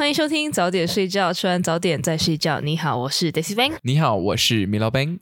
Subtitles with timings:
[0.00, 2.58] 欢迎收听早点睡觉，吃完早点再睡觉。
[2.62, 3.74] 你好，我是 Daisy Bang。
[3.82, 5.20] 你好，我是米老板。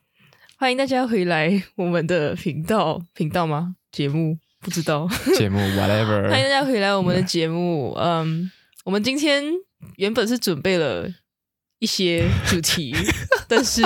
[0.57, 3.75] 欢迎大家回来我们的频道，频道吗？
[3.91, 6.31] 节目不知道，节目 whatever。
[6.31, 7.93] 欢迎大家回来我们的节目。
[7.99, 8.49] 嗯，
[8.85, 9.43] 我们今天
[9.97, 11.09] 原本是准备了
[11.81, 12.95] 一些主题，
[13.49, 13.83] 但是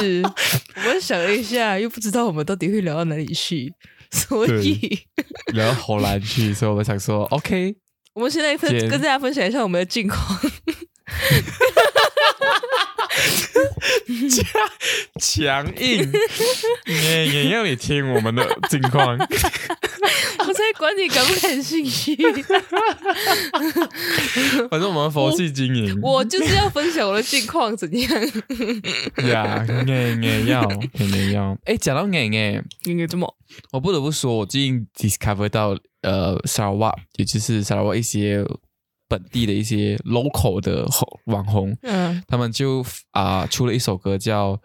[0.76, 3.72] 我们想了一下，又不知道我们到底会聊到哪里去，
[4.12, 4.98] 所以
[5.54, 7.76] 聊到荷兰去，所以我们想说，OK。
[8.14, 10.38] 我们现在分跟大家分享一下我们的近况，
[14.30, 14.44] 强
[15.20, 16.10] 强硬，
[16.86, 19.16] 也也要你听我们的近况。
[19.18, 22.16] 我才管你感不感兴趣，
[24.70, 25.98] 反正我们佛系经营。
[26.02, 28.10] 我就是要分享我的近况，怎样？
[29.28, 30.60] 呀，哎哎要，
[30.98, 31.56] 哎要。
[31.64, 33.32] 哎，讲到哎哎，应该这么？
[33.72, 35.76] 我不得不说，我最近 discover 到。
[36.02, 38.44] 呃，沙拉瓦，也就是沙拉瓦一些
[39.12, 40.86] 本地的一些 local 的
[41.26, 44.58] 网红，嗯，他们就啊出了一首歌叫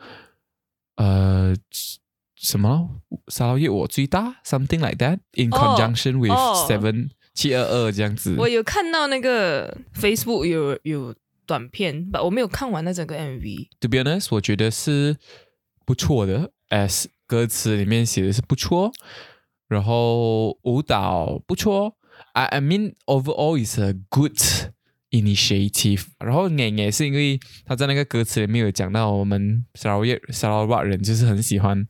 [0.95, 1.53] 呃
[2.37, 2.89] 什么
[3.27, 6.31] 沙拉叶我最大，something like that，in conjunction with
[6.65, 8.37] seven 七二二这样子。
[8.37, 11.13] 我有看到那个 Facebook 有有
[11.45, 13.67] 短片，我没有看完那整个 MV。
[13.81, 15.17] To be honest，我觉得是
[15.83, 18.93] 不错的，as 歌词里面写的是不错。
[19.67, 21.97] 然后舞蹈不错
[22.37, 24.37] ，I I mean overall is a good
[25.09, 26.03] initiative。
[26.19, 31.83] 然后也也是因为他在那个歌词里面有讲到，我们沙拉越沙拉瓦人就是很喜欢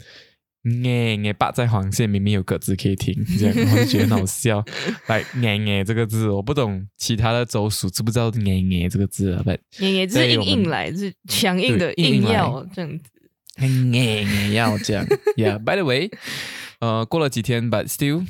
[0.86, 4.64] 哎哎霸在黄线，明明有歌词可以听，这样我就觉得很好笑。
[5.08, 9.42] 来哎哎这个字我不懂，其他的州属知不知道哎哎这个字啊？
[9.44, 13.04] 不，哎哎是硬硬来，是强硬的硬要这样子，
[13.58, 15.06] 哎哎要这样。
[15.36, 16.10] Yeah，by the way。
[16.80, 18.24] 呃，过了几天，but still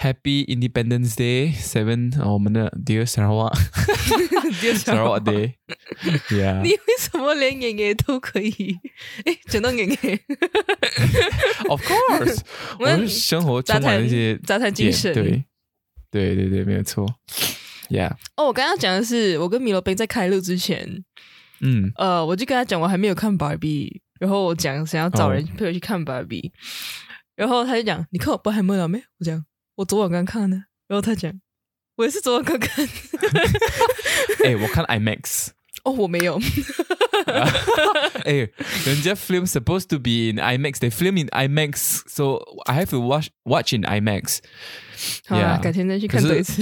[0.00, 6.62] Happy Independence Day Seven，我们的 Dear Sarawak，Dear Sarawak Day，Yeah。
[6.64, 8.78] 你为什么连爷爷都可以？
[9.26, 9.94] 哎，讲到爷爷
[11.68, 12.40] ，Of course，
[12.78, 15.44] 我们生活充满一些杂谈精神，对，
[16.10, 17.06] 对对对，没有错
[17.90, 18.12] ，Yeah。
[18.36, 21.04] 哦，我刚刚讲的是，我跟米罗宾在开录之前，
[21.60, 26.52] 嗯，呃，我就跟他讲，我还没有看 Barbie，然后我讲想要找人陪我去看 Barbie。
[27.36, 29.42] 然后他就讲：“你看我不还没了没？”我讲
[29.76, 30.56] ：“我昨晚刚看的。”
[30.88, 31.32] 然后他讲
[31.96, 32.86] ：“我也是昨晚刚看。”
[34.44, 35.48] 哎，我看 IMAX。
[35.84, 36.38] 哦，我没有。
[38.24, 38.32] 哎，
[38.84, 43.82] 人家 film supposed to be in IMAX，they film in IMAX，so I have to watch watch in
[43.82, 44.40] IMAX。
[45.26, 46.60] 好啊，改天再去看多一次。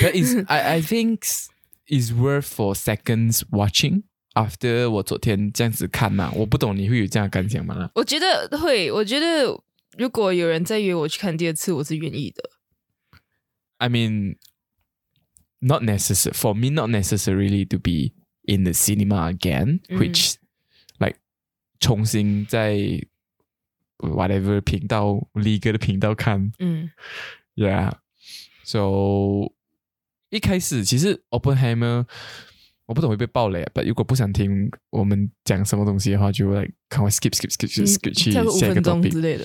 [0.00, 1.24] That is, I I think
[1.88, 4.02] is worth for seconds watching.
[4.34, 7.90] After 我昨天这样子看嘛，我不懂你会有这样感想吗？
[7.94, 9.48] 我觉得会，我觉得
[10.00, 12.42] 如果有人再约我去看第二次，我是愿意的。
[13.76, 14.38] I mean,
[15.58, 20.36] not necessary for me, not necessarily to be in the cinema again, which
[20.98, 21.18] like
[21.80, 22.78] 重新在
[23.98, 26.50] whatever 频道 legal 的频道看。
[26.58, 26.90] 嗯
[27.54, 27.92] ，Yeah.
[28.64, 29.52] So
[30.30, 32.06] 一开始其实 Oppenheimer。
[32.90, 39.44] 我不懂会被爆雷，但如果不想听我们讲什么东西的话，就来看我 skip skip skip skip 去下一个 topic 之类的。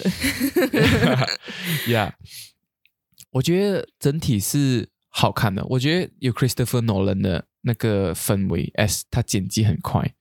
[1.85, 2.13] Yeah，
[3.29, 5.63] 我觉得整体是好看的。
[5.69, 10.16] 我觉得有 Christopher Nolan 的那个氛围，S 他剪辑很快。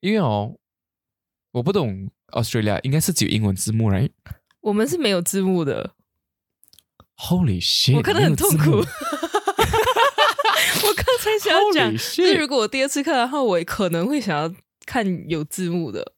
[0.00, 0.56] 因为哦，
[1.52, 4.10] 我不懂 Australia 应该是只有英文字幕，right？
[4.62, 5.94] 我们是没有字幕的。
[7.16, 7.94] Holy shit！
[7.94, 8.84] 我看得很痛苦。
[10.82, 14.52] 我刚才想要讲，就是如果我第二次看的话，我可能会想要
[14.84, 16.12] 看有字幕的，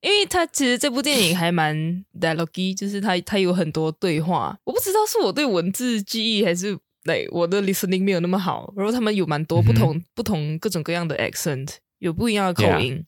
[0.00, 4.58] 因为他其实这部电影还蛮 dialogue，就是他他有很多对话。
[4.64, 13.04] 我不知道是我对文字记忆还是对我的 listening 没有那么好，然后他们有蛮多不同不同各种各样的 accent，有不一样的口音。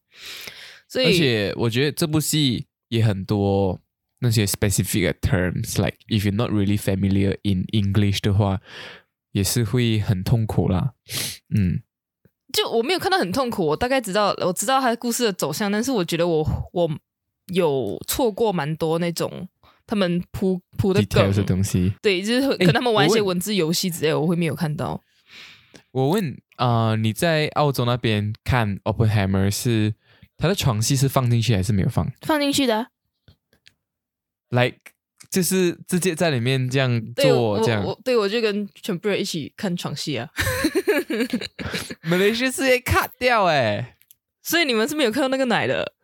[0.89, 3.81] 所以，而且我觉得这部戏也很多
[4.21, 8.61] 那些 specific terms，like if you're not really familiar in English 的话。
[9.33, 10.93] 也是会很痛苦啦，
[11.55, 11.83] 嗯，
[12.53, 16.91] 就我没有看到很痛苦，我大概知道我知道他故事的走向，但是我觉得我我
[17.53, 19.49] 有错过蛮多那种
[19.87, 21.93] 他们铺铺的梗 details 的东西。
[22.01, 25.03] 对，就是可能他们玩一些文字游戏之类，我会没有看到。
[25.91, 29.95] 我问啊、呃你在澳洲那边看 Oppenheimer 是
[30.37, 32.87] 他的床戏是放进去还是没有放放进去的啊、
[34.49, 34.92] ？Like
[35.33, 37.83] 就是直接在里面这样做这样。
[37.83, 40.29] 我对我就跟全部人一起看床戏啊
[42.03, 43.97] ，，Malaysia 直接 cut 掉哎，
[44.43, 45.95] 所以你们是没有看到那个奶的，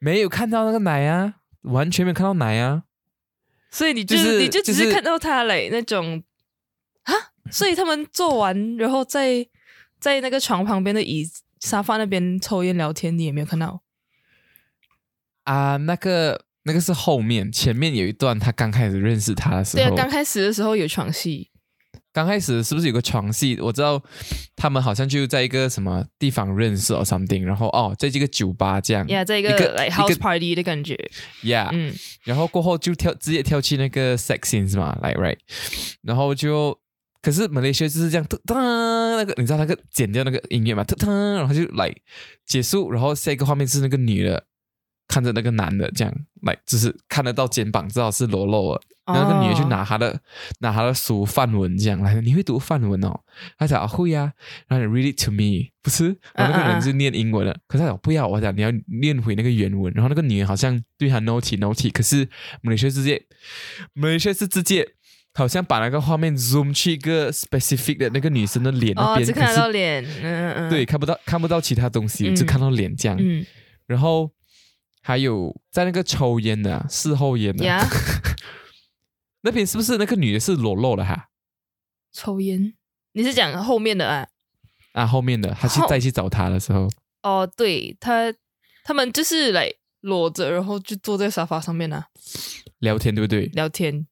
[0.00, 2.82] 没有看到那个奶啊，完全没有看到奶啊。
[3.70, 6.22] 所以你就、就是你就只是是看到他嘞那种。
[7.04, 7.12] 啊，
[7.50, 9.46] 所以他们做完然后在
[10.00, 13.82] 在那个床旁边的椅子沙发那边抽烟聊天，你也没有看到。
[15.44, 21.50] 啊，那个那个是后面，前面有一段他刚开始认识他的时候，对啊，刚开始的时候有床戏，
[22.12, 23.58] 刚开始是不是有个床戏？
[23.60, 24.02] 我知道
[24.56, 29.06] 他们好像就在一个什么地方认识哦 something，然后哦，在这个酒吧这样。
[29.08, 30.96] 呀、在一个 like 一 house 个 party 的感觉
[31.42, 31.94] ，，yeah，、嗯，
[32.24, 35.38] 然后过后就跳直接跳去那个 sex scene 是吗？like right，
[36.02, 36.78] 然后就
[37.20, 38.54] 可是马来西亚就是这样，噔噔
[39.16, 41.92] 那个你知道那个剪掉那个音乐嘛，噔噔，然后就来
[42.46, 44.46] 结束，然后下一个画面是那个女的
[45.14, 46.12] 看着那个男的这样，
[46.42, 48.80] 来就是看得到肩膀，知道是裸露了。
[49.06, 50.18] 然后那个女的就哦拿她的、
[50.58, 53.20] 拿她的书范文这样来，你会读范文哦？
[53.56, 54.32] 她讲啊会啊，
[54.66, 56.16] 然后你 read it to me，不是？
[56.34, 59.92] 然后那个人是念英文了，可是他讲不要，我讲你要念回那个原文。
[59.94, 62.28] 然后那个女人好像对他 naughty naughty，可是
[62.62, 63.22] 马来西亚直接，
[63.92, 64.88] 马来西亚是直接
[65.34, 73.18] 好像把那个画面 zoom 去一个 specific 的那个女生的脸那哦，边，只看到脸，嗯嗯嗯，对，看不到看不到其他东西，嗯只看到脸这样。
[73.20, 73.44] 嗯
[73.86, 74.30] 然后
[75.06, 77.86] 还有在那个抽烟的、啊、事后烟的、呀，
[79.44, 81.28] 那边是不是那个女的是裸露的哈？
[82.10, 82.72] 抽烟，
[83.12, 84.26] 你是讲后面的啊？
[84.94, 86.88] 啊，后面的他去再去找他的时候，
[87.22, 88.32] 哦，对他
[88.82, 89.70] 他们就是来
[90.00, 92.06] 裸着，然后就坐在沙发上面啊
[92.78, 93.44] 聊天对不对？
[93.48, 94.06] 聊天，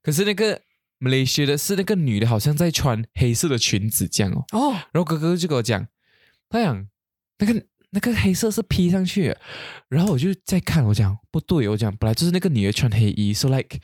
[0.00, 0.62] 可是那个
[0.98, 4.44] 马来西亚的是那个女的，好像在穿黑色的裙子这样哦。
[4.52, 5.88] 哦，然后哥哥就跟我讲，
[6.48, 6.86] 他讲
[7.38, 9.34] 那个那个黑色是披上去，
[9.88, 13.78] 然后我就在看，我讲不对，我讲本来就是那个女的穿黑衣，so like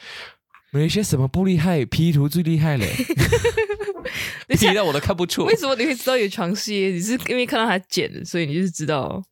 [0.73, 2.87] 马来西亚什么不厉害，P 图最厉害嘞，，
[4.49, 5.55] P 到我都看不出为。
[5.57, 6.75] 什么你会知道有床戏？
[6.93, 9.23] 你是因为看到他剪的，所以你就是知道，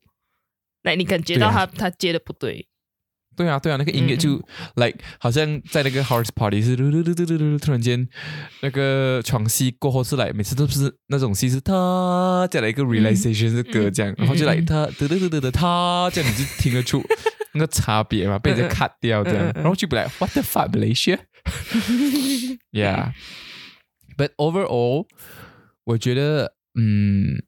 [0.84, 2.66] 来你感觉到他、他接的不对，
[3.38, 4.36] 对啊，对啊，那个音乐嗯就、
[4.74, 8.06] like 好像在那个 house party 是嘟嘟嘟嘟嘟嘟，突然间
[8.62, 17.00] 那个床戏过后是来，每次都是那种戏是他再来一个 realization 是歌这样，嗯然后就来他嘟嘟嘟嘟嘟他这样，你就听得出
[17.54, 23.12] 那个差别嘛，被人家 cut 掉这样，然后就不来 what the fuck Malaysia，yeah。
[24.18, 25.06] But overall，
[25.84, 27.40] 我觉得，嗯，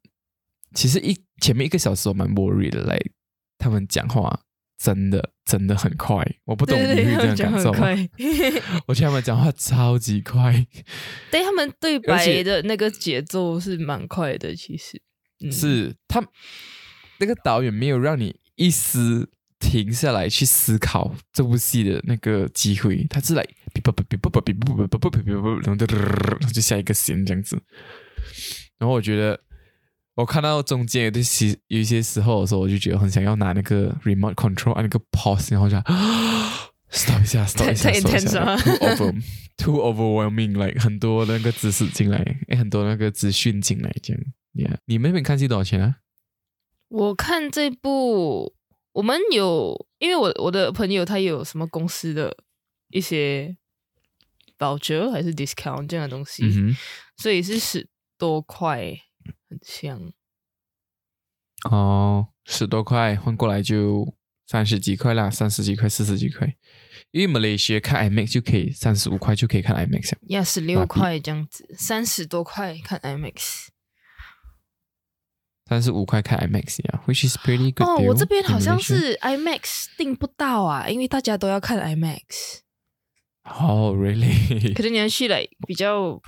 [0.72, 2.96] 其实一前面一个小时我蛮 worried 的，来
[3.58, 4.42] 他们讲话
[4.82, 7.70] 真的真的很快，我不懂你会这样 讲感受
[8.88, 10.66] 我觉得他们讲话超级快，
[11.30, 14.98] 对他们对白的那个节奏是蛮快的，其实，
[15.44, 16.26] 嗯、是他
[17.18, 19.28] 那个导演没有让你一丝
[19.58, 23.44] 停下来去思考这部戏的那个机会，他是来
[23.74, 27.60] 哔啵啵哔啵啵哔啵啵啵啵啵啵啵，然后就下一个 scene 这样子。
[28.78, 29.38] 然后我觉得，
[30.20, 35.76] 我看到中间有的时有一些时候的时候，我就觉得很想要拿那个 remote control 按那个 pause，然后就
[36.92, 39.22] stop 一下，stop 一下太，stop 一 intense 下了，too over
[39.56, 42.18] too overwhelming，like 很多那个知识进来，
[42.48, 44.22] 哎很多那个资讯进来，这样。
[44.52, 45.96] Yeah，你们那边看戏多少钱啊？
[46.88, 48.54] 我看这部，
[48.92, 52.36] 我们有，因为我我的朋友他有什么公司的
[52.88, 53.56] 一些
[54.58, 56.42] voucher 还是 discount 这样的东西，
[57.16, 58.98] 所以是十多块，
[59.48, 60.12] 很像。
[61.68, 64.14] 哦，十多块换过来就
[64.46, 66.56] 三十几块啦，三十几块、四十几块。
[67.10, 73.66] 因为马来西亚看 IMAX 就可以三十五块就可以看 IMAX 了呀，十六块这样子，三十多块看 IMAX。
[75.66, 82.58] 三十五块看 IMAX 呀，which is pretty good 哦我这边好像是 IMAX 订不到啊，因为大家都要看 IMAX，
[83.44, 84.74] 哦、really？
[84.74, 86.20] 可是你要去来比较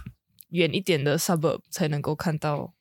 [0.51, 2.73] 远一点的 suburb 才能够看到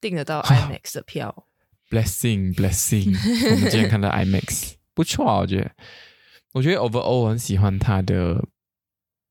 [0.00, 1.47] 订得到 IMAX 的票。
[1.90, 3.14] Blessing blessing，
[3.50, 5.70] 我们今天看到 IMAX 不错啊，我觉得，
[6.52, 8.44] 我觉得 overall 我很喜欢它的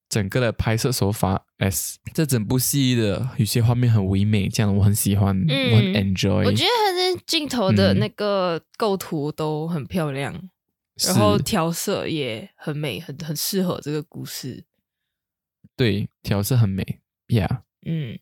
[0.09, 6.45] 整个的拍摄手法，s 这整部戏的有些画面很唯美，这样我很喜欢，嗯我很 enjoy。
[6.45, 10.33] 我觉得它的镜头的嗯那个构图都很漂亮，
[10.95, 14.63] 是然后调色也很美，很很适合这个故事。
[15.75, 18.17] 对调色很美，Yeah，嗯，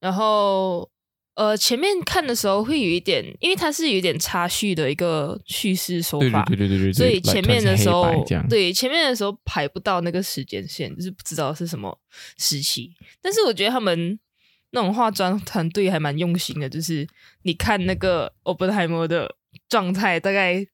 [0.00, 0.90] 然后
[1.34, 11.98] 呃，前面看的时候会有一点，因为它是有一点插叙的一个叙事手法，对对对对，所以前面的时候对前面的时候排不到那个时间线，就是不知道是什么
[12.38, 12.94] 时期。
[13.20, 14.18] 但是我觉得他们
[14.70, 17.06] 那种化妆团队还蛮用心的，就是
[17.42, 19.28] 你看那个欧本海默的
[19.68, 20.64] 状态，大概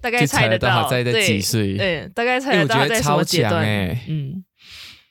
[0.00, 3.64] 大概猜得得到他在在对几岁对，大概猜得到他在什么阶段。
[3.64, 4.44] 哎嗯，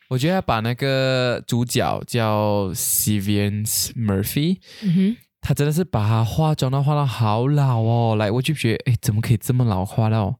[0.09, 10.39] 我觉得他把那个主角叫 Sivian Murphy，嗯哼，他真的是把他化妆到化到好老哦，来我就觉得，哎，怎么可以这么老化到？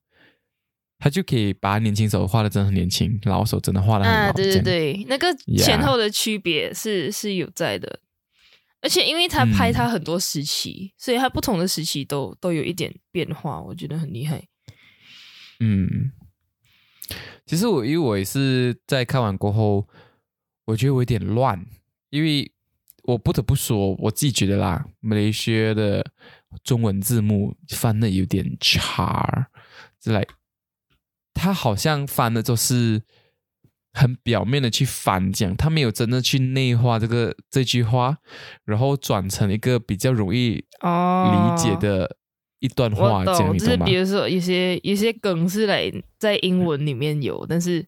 [1.00, 4.20] 他就可以把年轻时候画的真的很年轻，老手真的画的很老。
[4.30, 5.28] 啊，对对，对，那个
[5.58, 8.00] 前后的区别是是有在的，
[8.82, 14.46] 而且因为他拍他很多时期，所以他不同的时期都都有一点变化，我觉得很厉害。
[15.60, 16.12] 嗯，
[17.46, 19.88] 其实我因为我也是在看完过后，
[20.66, 21.66] 我觉得我有点乱，
[22.10, 22.52] 因为
[23.04, 26.06] 我不得不说，我自己觉得啦，马来西亚的
[26.64, 29.50] 中文字幕翻的有点差，
[30.00, 30.26] 之类，
[31.34, 33.02] 他好像翻的都是
[33.92, 38.18] 很表面的去翻讲，他没有真的去内化这个这句话，
[38.64, 42.16] 然后转成一个比较容易哦理解的
[42.64, 43.78] 一段话，我这样懂，就是？
[43.78, 47.86] 比如说有些有些梗是来在英文里面有，但是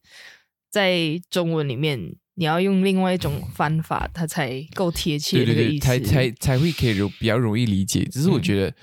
[0.69, 1.97] 在中文里面
[2.33, 5.79] 你要用另外一种方法，它才够贴切对对对。
[5.79, 8.03] 才才才会可以容比较容易理解。
[8.11, 8.73] 只是我嗯觉得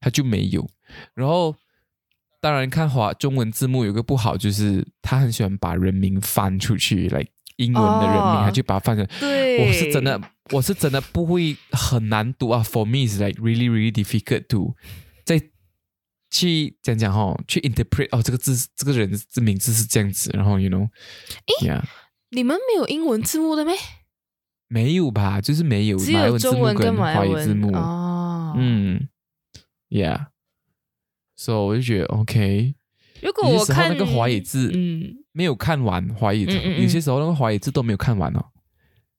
[0.00, 0.68] 他就没有。
[1.14, 1.54] 然后
[2.40, 7.24] 当然看华中文字幕有个不好，就是他很喜欢把人名翻出去，来
[7.58, 9.06] 英文的人名，哦他就把它翻成。
[9.20, 12.60] 对，我是真的，我是真的不会很难读啊。
[12.64, 15.05] For me is like really really difficult to 再
[16.38, 21.82] 去讲讲哈，去 interpret 哦，这个字这个人这名字是这样子，然后 you know，yeah,
[22.30, 23.74] 你们没有英文字幕的咩？
[24.68, 25.40] 没有吧？
[25.40, 27.72] 就是没有只有中文跟马华语字幕。
[27.74, 28.54] 哦。
[28.58, 29.08] 嗯
[29.88, 30.26] ，Yeah，
[31.36, 32.74] 所、以我就觉得 OK。
[33.22, 38.44] 如果我看那个华语字嗯，没有看完华语字，嗯嗯嗯有些时候那个华语字都没有看完哦，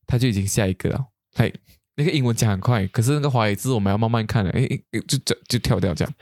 [0.06, 1.08] 他就已经下一个了。
[1.34, 1.54] 嘿，
[2.00, 6.14] 那个英文讲很快，可是那个华语字我们要慢慢看了，哎，哎就就就跳掉这样。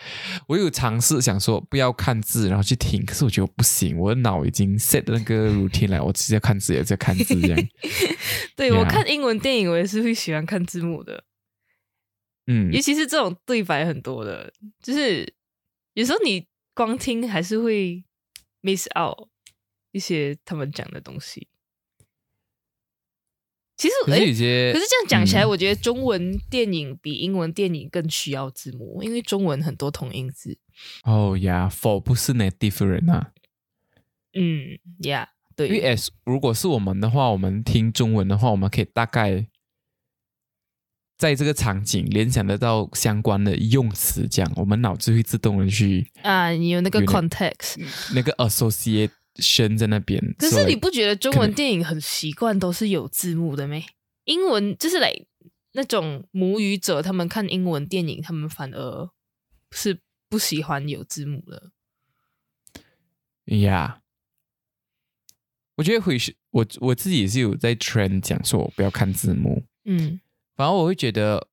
[0.47, 7.67] 我有尝试想说不要看字，然后去听，可是我觉得不行，我的脑已经 set 那个 routine 来，我直接看字也在看字这样。
[8.55, 11.25] 对我看英文电影，我也是会喜欢看字幕的，
[12.47, 15.33] 嗯尤，其是这种对白很多的，就是
[15.93, 18.01] 有时候你光听还是会
[18.61, 19.27] miss out
[19.91, 21.49] 一些他们讲的东西。
[23.77, 30.57] 其实，哎、可是有些，可是这样讲起来，嗯我觉得中文电影比英文电影更需要字幕，因为中文很多同音字。
[31.03, 33.31] 哦呀，for 不是 native 人啊。
[34.33, 35.27] 嗯，Yeah，
[35.57, 39.47] 因为对，as 如果是我们的话，我们听中文的话，我们可以大概
[41.17, 47.81] 在这个场景联想得到相关的用词，这样我们脑子会自动的去啊，你有那个 context。
[48.13, 48.33] 那个
[49.35, 50.35] association 在那边。
[50.37, 53.85] 可是你不觉得中文电影很习惯都是有字幕的没？
[54.25, 55.13] 英文就是来
[55.73, 59.09] 那种母语者，他们看英文电影，他们反而
[59.71, 59.99] 是
[60.29, 61.71] 不喜欢有字幕的。
[63.57, 64.01] 呀
[65.75, 70.19] 我觉得会是我我自己也是有在 trend 讲说我不要看字幕，嗯
[70.55, 71.49] 反而我会觉得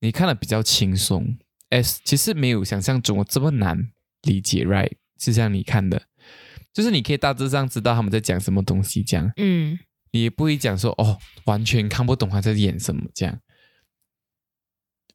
[0.00, 1.38] 你看的比较轻松。
[1.70, 3.90] S 其实没有想象中这么难
[4.22, 4.92] 理解，right？
[5.18, 6.06] 是像你看的，
[6.72, 9.30] 就是你可以大致上知道他们在讲什么东西，这样。
[9.36, 9.78] 嗯。
[10.10, 13.40] 你也不会讲说哦，完全看不懂他在演什么这样。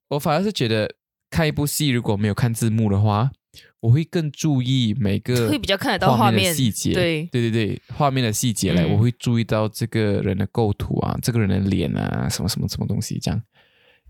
[0.10, 0.96] 我反而是觉得
[1.32, 3.32] 看一部戏如果没有看字幕的话，
[3.80, 7.26] 我会更注意每个会比较看得到画画面细节，对。
[7.26, 8.92] 对对对，画面的细节来，嗯。
[8.94, 13.42] 我会注意到这个人的构图啊，这个人的脸啊，什么什么什么东西这样。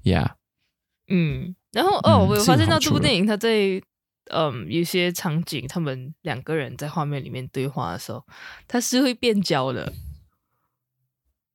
[0.04, 0.36] 呀。
[1.08, 1.56] 嗯。
[1.72, 3.82] 然后哦，嗯我有发现到这部电影，它在
[4.32, 8.26] 嗯有些场景，他们两个人在画面里面对话的时候，
[8.68, 9.92] 它是会变焦的。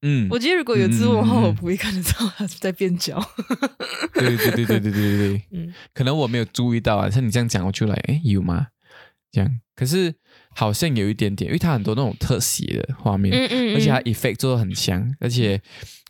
[0.02, 3.20] 嗯，我觉得如果有字幕的话，我不会看得到它在变焦。
[4.14, 8.68] 对对对对对对对对，嗯可能我没有注意到啊，像你这样讲，我就来，哎，有吗？
[9.32, 10.14] 这样，可是
[10.50, 15.60] 好像有一点点，因为它很多那种特写的画面，嗯嗯，而且它嗯 effect 做的很强，而且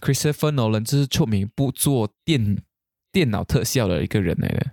[0.02, 2.58] Christopher Nolan 就是出名不做电
[3.10, 4.72] 电脑特效的一个人来的，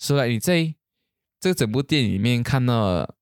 [0.00, 0.74] 所以你在
[1.38, 3.14] 这个整部电影里面看到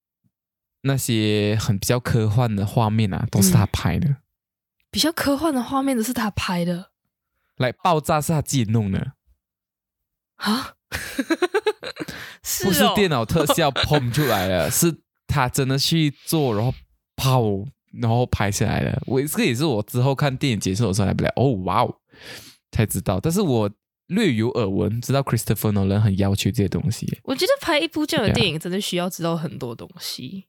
[0.82, 4.18] 那些很比较科幻的画面啊，都是他拍的，
[4.90, 6.92] 比较科幻的画面都是他拍的。
[7.56, 9.14] 来爆炸是他自己弄的，
[10.36, 10.74] 啊，
[12.44, 12.92] 是不是哦。
[12.94, 16.72] 电脑特效 砰出来的，是他真的去做，然后
[17.16, 17.42] 跑，
[17.92, 19.02] 然后拍下来的。
[19.06, 22.00] 我这个也是我之后看电影解说的时候才不来，哦哇哦，
[22.70, 23.68] 才知道，但是我
[24.08, 27.06] 略有耳闻，知道 Christopher Nolan 很要求这些东西。
[27.22, 30.46] 我觉得拍一部这样的电影真的需要知道很多东西。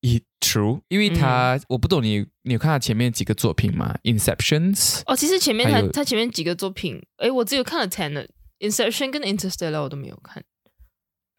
[0.00, 8.28] 也 true，因为他、我不懂你，你有看他前面几个作品吗？Inceptions 哦，其实前面他他前面几个作品，诶，我只有看了 Tenet、
[8.60, 10.44] Inception 跟 Interstellar 我都没有看。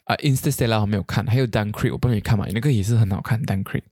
[0.06, 2.46] 啊、i n t e r s t e l l a r 我没有看，还有 Dunkirk 我不知道你看嘛？
[2.52, 3.84] 那个也是很好看，Dunkirk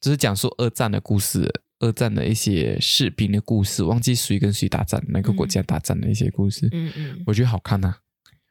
[0.00, 7.96] 就是讲述二战的故事，二战的一些士兵的故事，忘记谁跟谁打仗，哪个国家打仗的一些故事，嗯嗯，我觉得好看呐、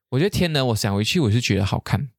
[0.10, 2.10] 我觉得天能，我想回去我是觉得好看。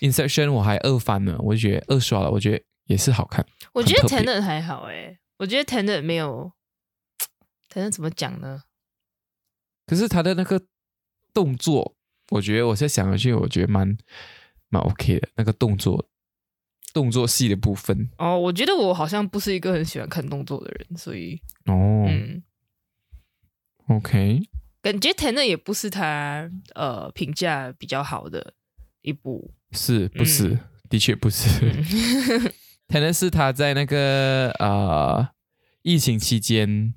[0.00, 3.44] Inception 我还二翻了，我就觉得二刷了，我觉得也是好看。
[3.72, 6.52] 我觉得很特别 Tenet 还好诶，我觉得 Tenet 没有
[7.70, 8.62] Tenet 怎么讲呢？
[9.86, 10.62] 可是他的那个
[11.34, 11.96] 动作，
[12.30, 13.96] 我觉得我现在想回去，我觉得蛮
[14.68, 15.28] 蛮 OK 的。
[15.36, 16.08] 那个动作
[16.92, 22.42] 动作戏的部分，哦，我觉得我好像不是一个很喜欢看动作的人，所以哦、嗯
[23.88, 24.40] ，o k
[24.82, 28.54] 感觉 Tenet 也不是他呃评价比较好的
[29.02, 29.52] 一部。
[29.72, 30.48] 是不是？
[30.48, 30.60] 嗯。
[30.88, 31.48] 的确不是。
[31.62, 32.52] 嗯。
[32.88, 35.28] 可能是他在那个呃
[35.82, 36.92] 疫情期间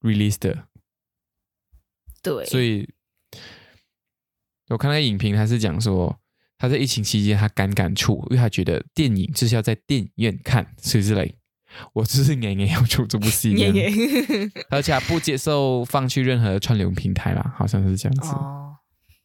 [0.00, 0.66] release 的，
[2.20, 2.92] 对，所以
[4.68, 6.18] 我看那个影评，他是讲说
[6.58, 11.30] 他在疫情期间他敢敢出，因为他觉得电影就是要在电影院看，所以是来
[11.92, 18.28] 我就是年年要出这部戏这耶样，耶 而且他不接受放去任何的串流平台啦，好像是这样子。
[18.30, 18.76] 哦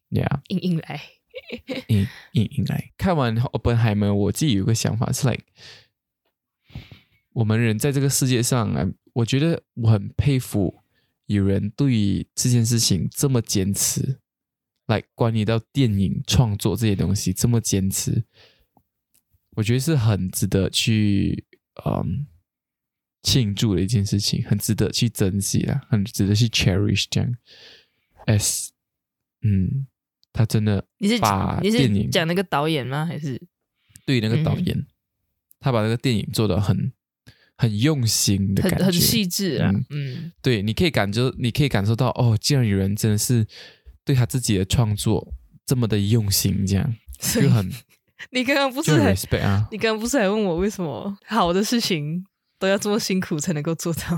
[0.10, 1.02] ，Yeah，硬硬来，
[1.88, 2.92] 硬硬硬来。
[2.98, 5.44] 看完《奥本海默》，我自己有个想法是，like
[7.32, 10.82] 我们人在这个世界上啊，我觉得我很佩服
[11.28, 14.20] 有人对于这件事情这么坚持，
[14.88, 18.24] 来关于到电影创作这些东西这么坚持，
[19.56, 21.46] 我觉得是很值得去
[21.86, 22.26] 嗯
[23.24, 27.36] 庆祝的一件事情，很值得去珍惜啦，很值得去 cherish 这样。
[28.26, 28.72] S，
[29.42, 29.88] 嗯，
[30.34, 33.06] 他真的你是把你电影是讲那个导演吗？
[33.06, 33.42] 还是
[34.06, 34.88] 对那个导嗯演，
[35.60, 36.92] 他把那个电影做的很
[37.56, 39.86] 很用心的感觉，很很细致啊嗯？
[39.90, 43.46] 嗯，对，你可以感觉，你可以感受到哦，竟然有人真的是
[44.06, 45.34] 对他自己的创作
[45.66, 47.70] 这么的用心，这样就很
[48.32, 49.68] 你刚刚不是很啊。
[49.72, 52.24] 你刚刚不是还问我为什么好的事情
[52.60, 54.02] 都要这么辛苦才能够做到？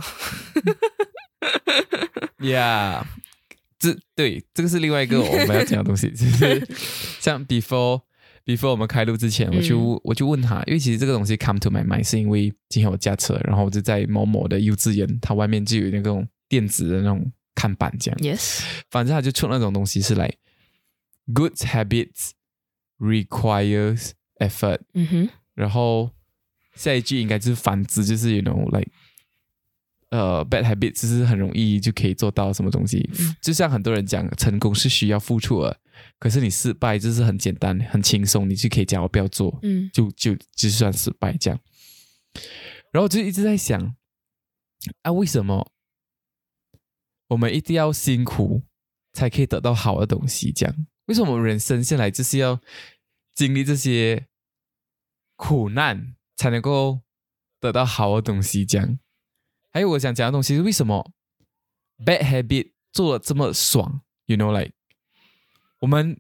[2.39, 3.04] Yeah，
[3.80, 6.67] 这对这个是另外一个我们要讲的东西， 就是
[7.22, 8.02] 像 before
[8.46, 20.34] before 我们开录之前，我就、嗯我就问他，因为其实这个东西 come to my mind 是因为今天我驾车，然后我就在某某的幼稚园，它外面就有那种电子的那种看板这样，Yes，反正他就出那种东西是来
[21.34, 22.32] good habits
[23.00, 26.12] requires effort，嗯哼，然后
[26.76, 28.92] 下一句应该就是反之，就是 you know like
[30.10, 33.36] 呃 bad habits 就是很容易就可以做到什么东西，嗯。
[33.42, 35.80] 就像很多人讲，成功是需要付出的，
[36.20, 39.89] 可是你失败就是很简单很轻松，你就可以讲我不要做，嗯。
[39.94, 41.60] 就就就算失败这样。
[42.92, 43.96] 然后我就一直在想，
[45.02, 45.72] 啊，为什么
[47.34, 48.62] 我们一定要辛苦
[49.12, 50.52] 才可以得到好的东西？
[50.52, 50.76] 这样，
[51.08, 52.60] 为什么我们人生下来就是要
[53.34, 54.28] 经历这些
[55.36, 57.02] 苦难才能够
[57.60, 58.63] 得到好的东西？
[58.63, 59.00] 这样，
[59.72, 61.12] 还有我想讲的东西是为什么
[62.06, 64.74] bad habit 做的这么爽？You know, like
[65.80, 66.19] 我们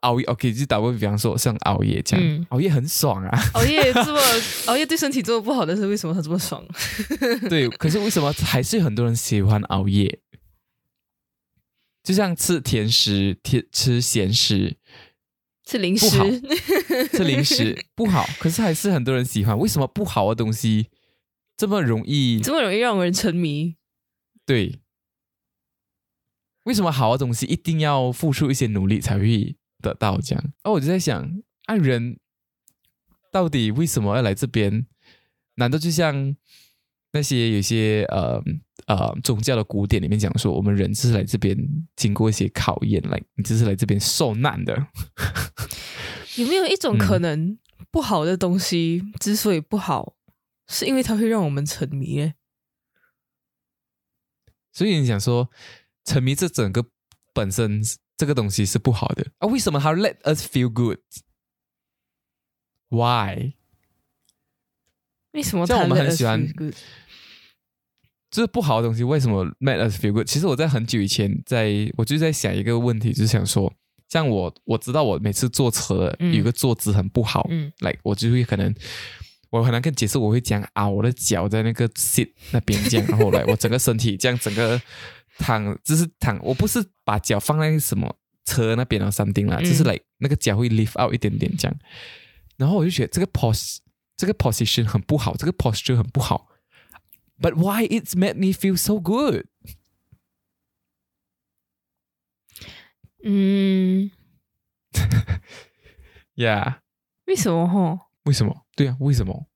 [0.00, 3.42] 熬夜，OK，就打个比方说，像熬夜这样，嗯熬夜很爽啊。
[3.54, 4.20] 熬夜这么
[4.68, 6.62] 熬夜对身体这么不好，但是为什么他这么爽？
[7.48, 10.20] 对，可是为什么还是有很多人喜欢熬夜？
[12.02, 14.76] 就像吃甜食、甜吃咸食、
[15.64, 16.24] 吃零食不好
[17.12, 19.56] 吃零食不好，可是还是很多人喜欢。
[19.58, 20.88] 为什么不好的东西
[21.56, 22.40] 这么容易？
[22.40, 23.76] 这么容易让人沉迷？
[24.44, 24.80] 对，
[26.64, 30.20] 为什么好的东西一定要付出一些努力才会得到？
[30.20, 32.18] 这样，哦，我就在想，啊，人
[33.30, 34.86] 到底为什么要来这边？
[35.54, 36.34] 难道就像
[37.12, 38.42] 那些有些呃
[38.86, 41.56] 呃宗教的古典里面讲说，我们人是来这边
[41.96, 44.86] 经过一些考验，来你只是来这边受难的？
[46.36, 47.58] 有没有一种可能，
[47.90, 50.16] 不好的东西之所以不好，
[50.66, 52.32] 是因为它会让我们沉迷呢？
[54.72, 55.50] 所以你想说，
[56.04, 56.86] 沉迷这整个
[57.34, 57.82] 本身
[58.16, 59.46] 这个东西是不好的啊？
[59.48, 60.72] 为什么它 let us feel
[62.88, 63.52] good？Why？
[65.32, 66.46] 为什么像我们很喜欢
[68.32, 70.26] 就是不好的东西，为什么 make us feel good？
[70.26, 73.70] 其实我在很久以前在，我就在想一个问题，就是想说，
[74.08, 76.32] 像我我知道我每次坐车嗯。
[76.32, 77.70] 有一个坐姿很不好，嗯。
[77.80, 78.74] 来我就会可能
[79.50, 84.80] 我很难跟解释，我会讲啊，我的脚在那个 sit 那边这样，然后来我整个身体这样整个
[85.38, 88.16] 躺，就是躺，我不是把脚放在什么
[88.46, 91.78] 车那边啊山顶啦，就是来那个脚会 lift out 一点点这样，
[92.56, 93.76] 然后我就觉得这个 pose
[94.16, 96.48] 这个 position 很不好，这个 posture 很不好
[97.42, 99.46] ，but why it's made me feel so good？
[103.24, 104.10] 嗯，
[106.34, 106.80] Yeah，
[107.26, 108.08] 为什么哈？
[108.24, 108.64] 为什么？
[108.74, 109.46] 对啊，为什么？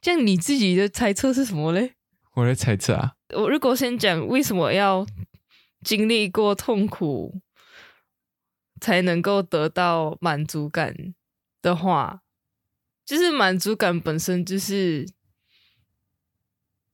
[0.00, 1.94] 这样你自己的猜测是什么嘞？
[2.34, 5.06] 我在猜测啊，我如果先讲为什么要
[5.82, 7.40] 经历过痛苦
[8.80, 11.14] 才能够得到满足感
[11.62, 12.22] 的话，
[13.04, 15.08] 就是满足感本身就是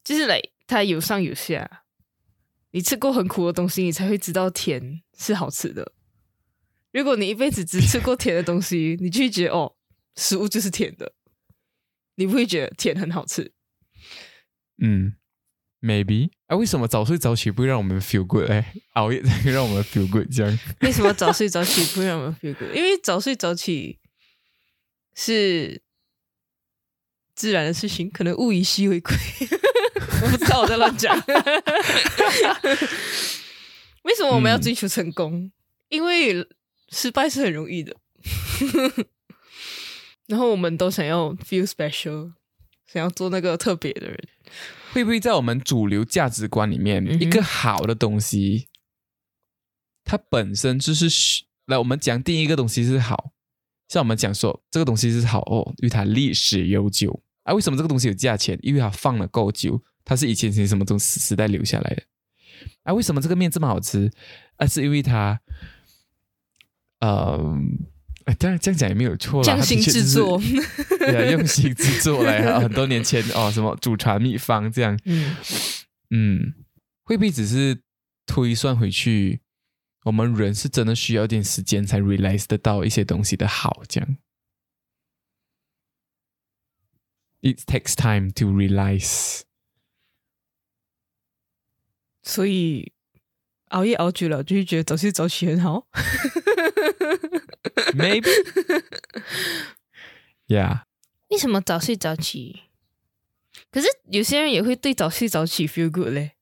[0.05, 1.85] 就是来它有上有下。
[2.73, 5.93] 你吃过很苦的东西，你才会知道甜是好吃的。
[6.93, 9.75] 如果你一辈子只吃过甜的东西， 你就会觉得哦，
[10.17, 11.13] 食物就是甜的，
[12.15, 13.53] 你不会觉得甜很好吃。
[14.79, 15.15] 嗯
[15.81, 18.73] ，maybe 啊，为什么早睡早起不会让我们 feel good 哎？
[18.95, 20.59] 熬夜才会让我们 feel good 这样？
[20.83, 22.75] 为什么早睡早起不会让我们 feel good？
[22.75, 23.99] 因为早睡早起
[25.15, 25.83] 是
[27.35, 29.13] 自然的事情，可能物以稀为贵。
[30.23, 31.17] 我不知道我在乱讲。
[34.03, 35.51] 为什么我们要追求成功？
[35.89, 36.47] 因为
[36.91, 37.97] 失败是很容易的。
[40.27, 42.33] 然后我们都想要 feel special，
[42.87, 44.29] 想要做那个特别的人。
[44.93, 48.69] 会不会在我们主流价值观里面，嗯一个好的东西，
[50.05, 51.07] 它本身就是
[51.67, 53.33] 来我们讲第一个东西是好，
[53.89, 57.55] 像我们讲说这个东西是好哦，因为它历史悠久啊。
[57.55, 58.59] 为什么这个东西有价钱？
[58.63, 62.03] 因为它放了够久，它是以前是什么东西时代留下来的
[62.83, 62.93] 啊？
[62.93, 64.11] 为什么这个面这么好吃？
[64.57, 65.41] 啊，是因为它，
[67.01, 67.59] 呃。
[68.27, 70.39] 哎这样这样讲也没有错啦，匠心制作，
[71.01, 75.37] 对啊，用心制作来啊，很多年前哦，什么祖传秘方这样，嗯，
[76.11, 76.55] 嗯，
[77.03, 77.81] 会不会只是
[78.27, 79.41] 推算回去，
[80.05, 84.17] 我们人是真的需要一点时间才 realize 得到一些东西的好，这样。
[87.41, 89.45] It takes time to realize。
[92.23, 92.93] 所以
[93.69, 95.87] 熬夜熬久了，就会觉得早睡早起很好。
[97.95, 98.29] Maybe.
[100.47, 100.83] Yeah.
[101.29, 102.63] 为什么早睡早起？
[103.71, 106.33] 可是有些人也会对早睡早起 feel good 嘞。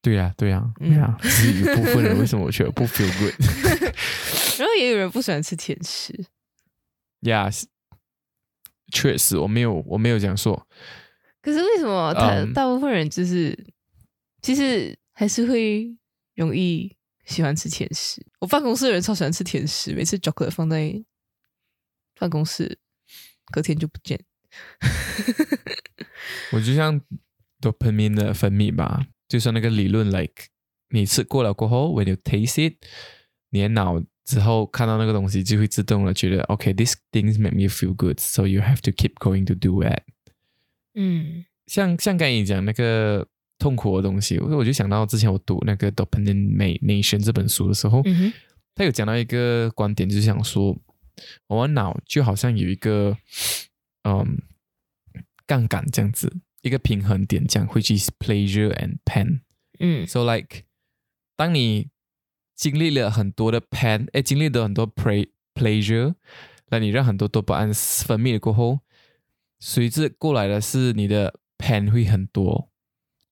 [0.00, 3.34] 对呀、对呀、嗯对呀、只是有部分人为什么我觉得不 feel good？
[4.58, 6.26] 然后也有人不喜欢吃甜食。
[7.20, 7.64] Yes，、
[8.92, 10.66] 确实，我没有，我没有讲说。
[11.42, 13.58] 可是为什么他、嗯大部分人就是
[14.40, 15.96] 其实还是会
[16.34, 16.96] 容易
[17.26, 18.24] 喜欢吃甜食？
[18.40, 21.04] 我办公室的人超喜欢吃甜食，每次 chocolate 放在
[22.18, 22.78] 办公室，
[23.50, 24.24] 隔天就不见。
[26.52, 27.00] 我就像
[27.60, 30.46] dopamine 的分泌吧，就像那个理论，like
[30.90, 32.76] 你吃过了过后，when you taste it，
[33.50, 40.02] 你的脑之后看到那个东西就会自动的觉得 OK，these、things make me feel good，so you have to keep going to do it。
[40.94, 48.02] 嗯像像刚才你讲那个痛苦的东西，我我就想到之前我读那个《Dopamine Nation》这本书的时候，
[48.74, 50.78] 他有讲到一个观点，就是想说，
[51.48, 53.16] 我们脑就好像有一个
[54.04, 54.40] 嗯
[55.46, 59.40] 杠杆这样子，一个平衡点这样，which is pleasure and pain。
[59.80, 60.06] 嗯。
[60.06, 60.62] So like，
[61.36, 61.88] 当你
[62.54, 66.14] 经历了很多的 pain，哎，经历了很多 play pleasure，
[66.68, 68.80] 那你让很多多巴胺分泌了过后，
[69.58, 72.70] 随之过来的是你的 pain 会很多，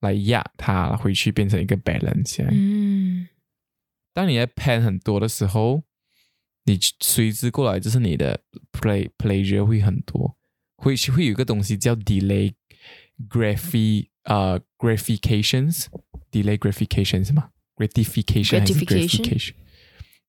[0.07, 2.45] 来压它回去变成一个 balance。
[2.51, 3.29] 嗯
[4.13, 5.83] 当你的 pain 很多的时候，
[6.65, 8.41] 你随之过来就是你的
[8.73, 10.37] play pleasure 会很多，
[10.77, 12.55] 会会有一个东西叫 delay
[13.29, 19.53] gratifi 呃 gratifications，delay gratifications 吗？gratification 还是 Gratification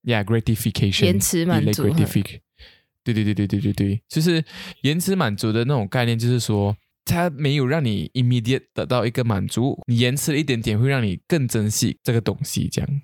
[0.03, 2.41] gratification？Yeah, gratification 延迟满足 gratification。
[3.03, 4.43] 对对对对对对对，就是
[4.81, 6.75] 延迟满足的那种概念，就是说
[7.07, 13.01] 它没有让你 immediate 得到一个满足，你延迟了一点点，会让你更珍惜这个东西，这样。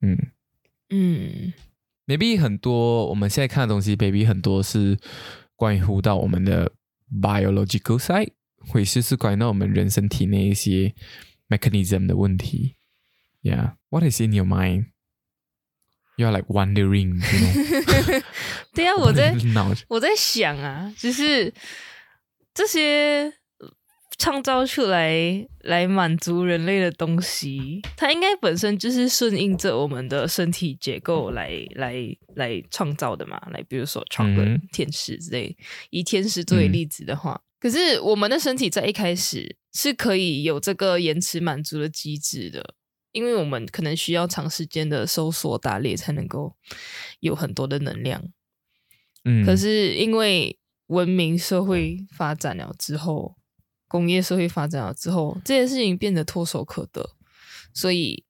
[0.00, 0.18] 嗯
[0.88, 1.52] 嗯
[2.06, 4.98] ，maybe 很多我们现在看的东西，baby 很多是
[5.54, 6.72] 关乎到我们的
[7.20, 10.94] biological side，或者是关于到我们人身体内一些
[11.48, 12.76] mechanism 的问题。
[13.42, 14.86] Yeah，what is in your mind?
[16.16, 18.22] You're like wondering, know？
[18.74, 19.34] 对啊，我在
[19.88, 21.52] 我在想啊，就是
[22.60, 23.32] 这些
[24.18, 25.16] 创造出来
[25.60, 31.94] 来满足人类的东西，它应该本身就是顺应着我们的身体结构来来
[32.36, 33.40] 来创造的嘛。
[33.50, 35.56] 来，比如说创个嗯天使之类，
[35.88, 42.74] 以天使作为例子的话，可是我们的身体在一开始是可以有这个延迟满足的机制的。
[43.12, 46.54] 因为我们可能需要长时间的搜索打猎才能够
[47.20, 48.22] 有很多的能量，
[49.24, 50.59] 嗯，可是因为
[50.90, 53.36] 文明社会发展了之后，
[53.86, 57.10] 工业社会发展了之后，这件事情变得唾手可得，
[57.72, 58.24] 所以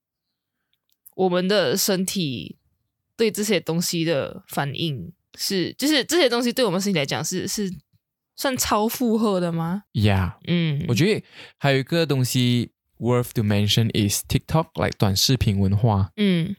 [1.15, 2.57] 我们的身体
[3.17, 7.71] 对这些东西的反应是，就是这些东西对我们身体来讲是是
[8.35, 9.83] 算超负荷的吗？
[9.93, 11.25] 呀嗯，我觉得
[11.57, 16.11] 还有一个东西 worth to mention is TikTok，like 短视频文化。
[16.15, 16.55] 嗯。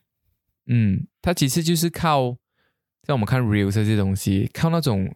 [0.67, 2.37] 嗯，它其实就是靠
[3.07, 5.13] 像我们看 reels 这些东西，靠那种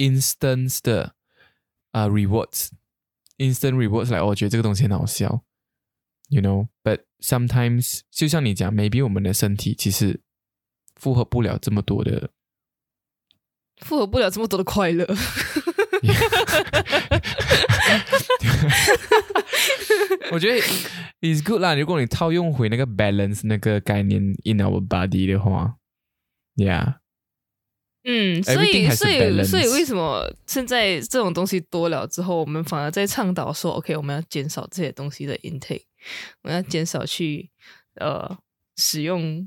[0.00, 1.14] instant 的
[1.90, 5.42] 啊、rewards，instant rewards 来，我觉得这个东西很好笑
[6.30, 10.22] ，you know，but sometimes 就像你讲，maybe 我们的身体其实
[10.94, 12.30] 负荷不了这么多的，
[13.78, 15.06] 负荷不了这么多的快乐。
[20.30, 20.60] 我觉得
[21.20, 21.74] is good 啦。
[21.74, 25.76] 如果你套用回那个 balance 那个概念 in our body 的话
[26.56, 26.99] ，yeah。
[28.02, 35.82] 嗯，所以所以所以为什么现在这种东西多了之后，我们反而在倡导说，OK，我们要减少这些东西的 intake，
[36.42, 37.50] 我们要减少去
[37.96, 38.38] 呃
[38.76, 39.46] 使用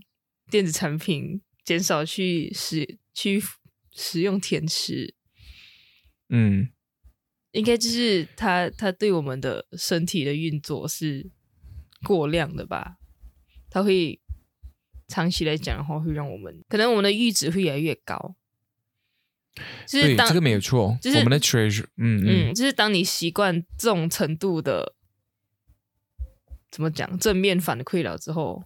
[0.52, 3.42] 电子产品，减少去使去
[3.92, 5.16] 使用甜食，
[6.30, 6.70] 嗯，
[7.54, 11.32] 应该就是它它对我们的身体的运作是
[12.04, 12.98] 过量的吧？
[13.72, 14.22] 它会
[15.08, 18.36] 长期来讲的话，会让我们可能我们的阈值会越来越高。
[19.88, 20.98] 就是，当这个没有错。
[21.02, 24.96] 就是我们的 treasure，嗯嗯嗯，就是当你习惯这种程度的
[26.72, 28.64] 怎么讲正面反馈了之后，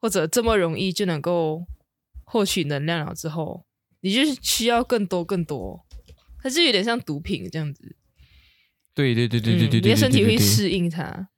[0.00, 1.66] 或者这么容易就能够
[2.24, 3.66] 获取能量了之后，
[4.00, 5.86] 你就是需要更多更多，
[6.42, 7.96] 它是有点像毒品这样子。
[8.94, 11.28] 对对对对对嗯对对，你的身体会适应它。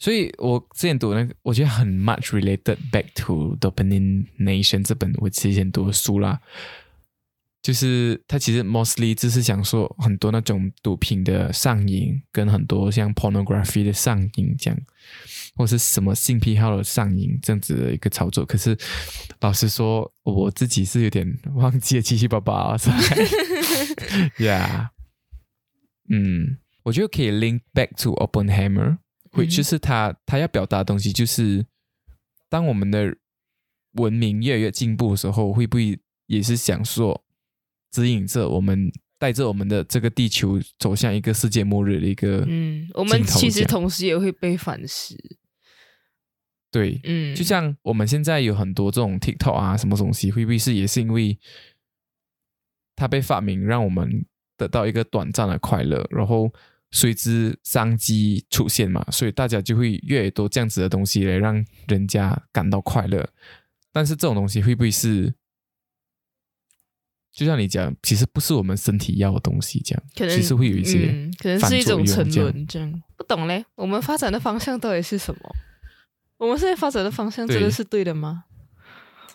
[0.00, 6.40] 所以我之前读那个，我觉得很 much related back to Dopamine Nation 这本我之前读的书啦，
[7.60, 14.80] 就是它其实 mostly 就是想说很多那种毒品的上瘾，跟很多像 pornography 的上瘾这样，
[15.54, 18.42] 或是什么性癖好的上瘾这样子的一个操作。
[18.46, 18.74] 可是
[19.40, 22.96] 老实说，我自己是有点忘记了七七八八， 所以
[24.42, 24.88] yeah，
[26.08, 28.96] 嗯，我觉得可以 link back to Oppenheimer。
[29.30, 31.64] 会嗯就是他他要表达的东西，就是
[32.48, 33.16] 当我们的
[33.92, 37.24] 文明越来越进步的时候，会不会也是想说
[37.90, 45.16] 指引着我们，带着我们的这个地球走向一个世界末日的一个嗯，我们其实同时也会被反噬。
[46.72, 51.36] 对，嗯，就像我们现在有很多这种 TikTok 啊，什么东西，会不会是也是因为
[52.94, 54.24] 它被发明，让我们
[54.56, 56.52] 得到一个短暂的快乐，然后
[56.92, 63.28] 随之商机出现嘛，所以大家就会越来越多这样子的东西来让人家感到快乐。
[63.92, 65.32] 但是这种东西会不会是，
[67.32, 73.64] 就像你讲，其实不是我们身体要的东西，这样可能其实会有一些嗯，可能是一种沉沦，这样不懂嘞。
[73.74, 75.40] 我们发展的方向到底是什么？
[76.38, 78.44] 我们现在发展的方向真的是对的吗？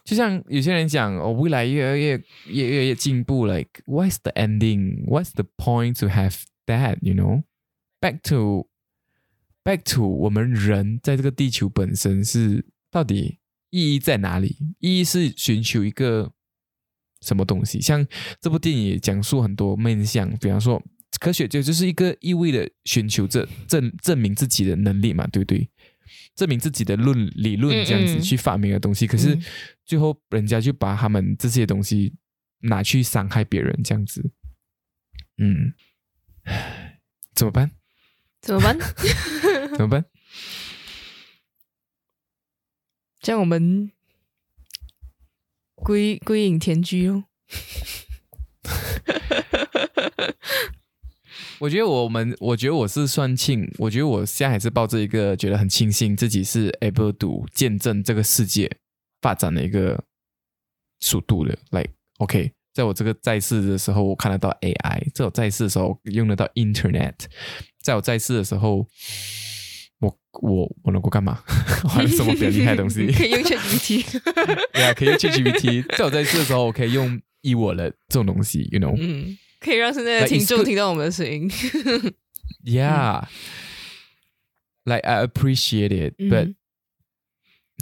[0.04, 5.06] 就像有些人讲，哦，未来越来越越越越进步，like what's the ending?
[5.06, 6.97] What's the point to have that?
[7.01, 7.43] You know,
[7.99, 8.67] back to
[9.63, 14.58] back to 我们人在这个地球本身是到底意义在哪里？
[14.80, 16.32] 意义是寻求一个
[17.21, 17.82] 什么东西？
[17.82, 18.06] 像
[18.39, 20.82] 这部电影也讲述很多面向，比方说
[21.19, 25.69] 科学就就是一个意味的寻求这证证明自己的能力嘛，对不对？
[26.36, 29.43] 证明自己的论理论这样子去发明的东西，可是嗯
[29.86, 32.13] 最后人家就把他们这些东西
[32.60, 34.32] 拿去伤害别人，这样子，
[35.38, 35.73] 嗯，
[37.34, 37.71] 怎么办？
[38.41, 38.77] 怎么办？
[39.77, 40.05] 怎么办？
[43.19, 43.91] 这样我们
[45.73, 47.25] 归归隐田居哦。
[51.60, 58.69] 我觉得我们，我觉得我是算庆，我觉得我现在还是抱着一个觉得很庆幸自己是 able to 见证这个世界
[59.21, 60.03] 发展的一个
[60.99, 61.58] 速度的。
[61.71, 67.13] Like OK，在我这个在世的时候，我看得到 AI；在我在世的时候，用得到 Internet；
[67.81, 68.85] 在我在世的时候，
[69.99, 71.41] 我我我能够干嘛？
[71.95, 73.07] 玩什么比较厉害的东西？
[73.15, 74.19] 可以用 ChatGPT。
[74.73, 75.95] 对啊，可以用 ChatGPT。
[75.97, 78.93] 在我在世的时候，我可以用以我的这种东西，you know。
[78.99, 81.49] 嗯可以让现在的听众听到我们的声音。
[82.65, 83.23] Yeah.
[84.83, 86.55] Like I appreciate it, but 嗯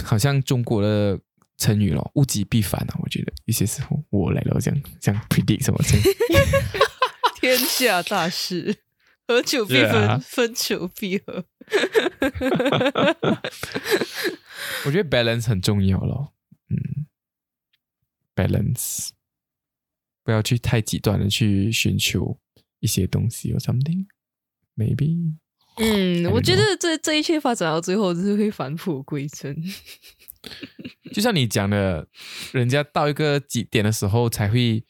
[0.03, 1.19] 好像中国的
[1.63, 2.95] 成语咯，物极必反啊。
[3.01, 6.03] 我觉得有些时候我来了这样这样 predict 什么这样。
[7.39, 8.75] 天下大事，
[9.27, 11.45] 合久必分分久必合。
[14.85, 16.33] 我觉得 balance 很重要咯。
[16.69, 17.05] 嗯
[18.35, 19.09] ，balance
[20.23, 22.37] 不要去太极端的去寻求
[22.79, 24.05] 一些东西或 something。
[24.75, 25.35] Maybe
[25.77, 29.55] 嗯，我觉得这这一切发展到最后，就是会返璞归真。
[31.13, 32.07] 就像你讲的，
[32.51, 34.83] 人家到一个几点的时候，才会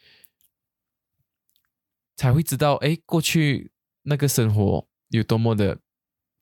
[2.16, 3.72] 才会知道，哎，过去
[4.04, 5.80] 那个生活有多么的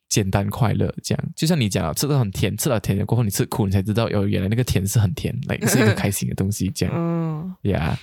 [0.08, 0.93] 简单快乐。
[1.04, 6.69] 这样，就像你讲的，吃的很甜，吃了甜的过后，你吃苦，你才知道，哦，原来那个甜是很甜，来是一个开心的东西。
[6.76, 7.97] 这样嗯，呀，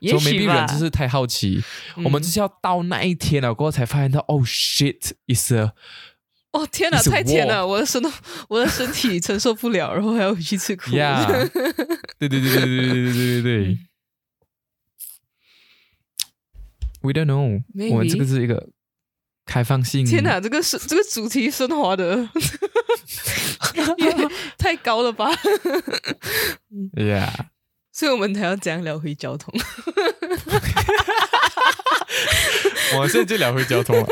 [0.00, 0.66] 所以 maybe 人。
[0.66, 1.62] 就是太好奇，
[1.96, 5.72] 嗯我们就是要到那一天了过后，才发现到，哦，shit，is a
[6.52, 8.10] 哦天哪，太甜了，我的身都
[8.48, 10.90] 我的身体承受不了，然后还要回去吃苦。
[10.90, 11.26] Yeah
[12.18, 13.78] 对对对对对对对对对。
[17.02, 18.68] We don't know，Maybe 我们这个是一个
[19.46, 20.04] 开放性。
[20.04, 22.28] 天哪，这个是这个主题升华的
[23.96, 25.30] 也太高了吧
[26.94, 27.30] ？！Yeah，
[27.90, 29.54] 所以我们才要这样聊回交通。
[32.94, 34.06] 我们现在就聊回交通了。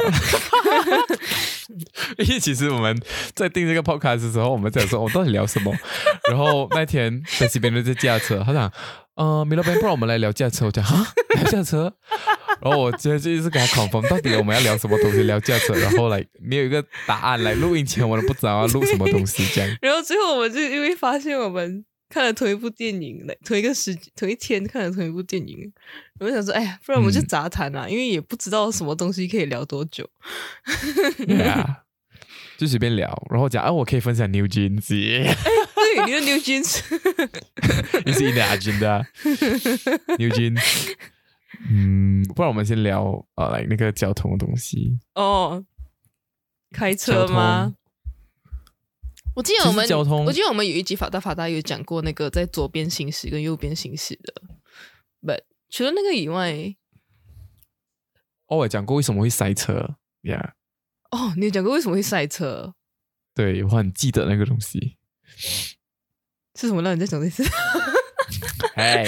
[2.18, 2.98] 因为其实我们
[3.34, 5.74] 在定这个 podcast 的时候，我们在说我到底聊什么。
[6.30, 8.72] 然后那天在这边都在驾车，他讲，
[9.16, 10.66] 呃，米老板，不然我们来聊驾车。
[10.66, 11.92] 我讲啊，聊驾车。
[12.60, 15.74] 然后我今天就一直给他 confirm，到底我们要聊什么东西，聊驾车。
[15.74, 19.76] 然后来没有一个答案，来录音前我都不知道要录什么东西，这样。
[19.80, 25.70] 然后最后我们就因为发现我们看了同一部电影，同一个时同一天看了同一部电影，
[26.18, 30.08] 我就想说，哎呀，不然我们就嗯杂谈啊，因为也不知道什么东西可以聊多久。
[31.18, 31.76] Yeah，
[32.56, 36.80] 就随便聊，然后讲啊，我可以分享 New Jeans，对，你的 New Jeans，
[38.04, 39.06] 你是 in the agenda。
[40.18, 40.94] New Jeans，
[41.70, 44.98] 嗯，不然我们先聊啊，来那个交通的东西。
[45.14, 45.64] 哦，
[46.72, 47.74] 开车吗？
[49.38, 54.34] 我记得我们交通我记得我们有一集法大法大有讲过那个在左边行驶跟右边行驶的
[55.22, 56.74] ，but 除了那个以外，
[58.46, 60.54] 哦，我讲过为什么会塞车，Yeah，
[61.12, 62.74] 哦，你有讲过为什么会塞车？
[63.32, 64.96] 对我很记得那个东西。
[66.56, 67.44] 是什么让你在讲这次？
[68.74, 69.06] 哎，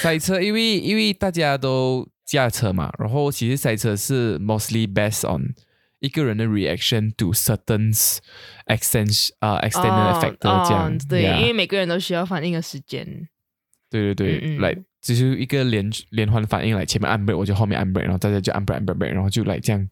[0.00, 5.52] 塞车，因为因为大家都驾车嘛，然后其实塞车是 mostly based on
[6.02, 7.94] 一个人的 reaction to certain
[8.66, 13.28] extent 啊、extended factor 这样，哦对 Yeah 因为每个人都需要反应的时间。
[13.88, 19.88] 对对对，来、就是一个连连环反应，来前面按 brake，我就后面按 brake，然后大家就按 brake 按 brake，然后就来这样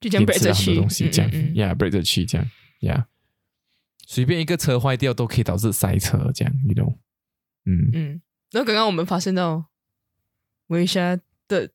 [0.00, 1.10] 就这样延 break 着去。
[1.10, 1.54] 这样嗯嗯嗯。
[1.56, 2.50] 呀 break 着去这样
[2.80, 3.08] 呀
[4.06, 6.94] 随便一个车坏掉都可以导致塞车，这样，you know，
[7.66, 9.66] 嗯，嗯，然后刚刚我们发现到，
[10.68, 11.70] 维莎的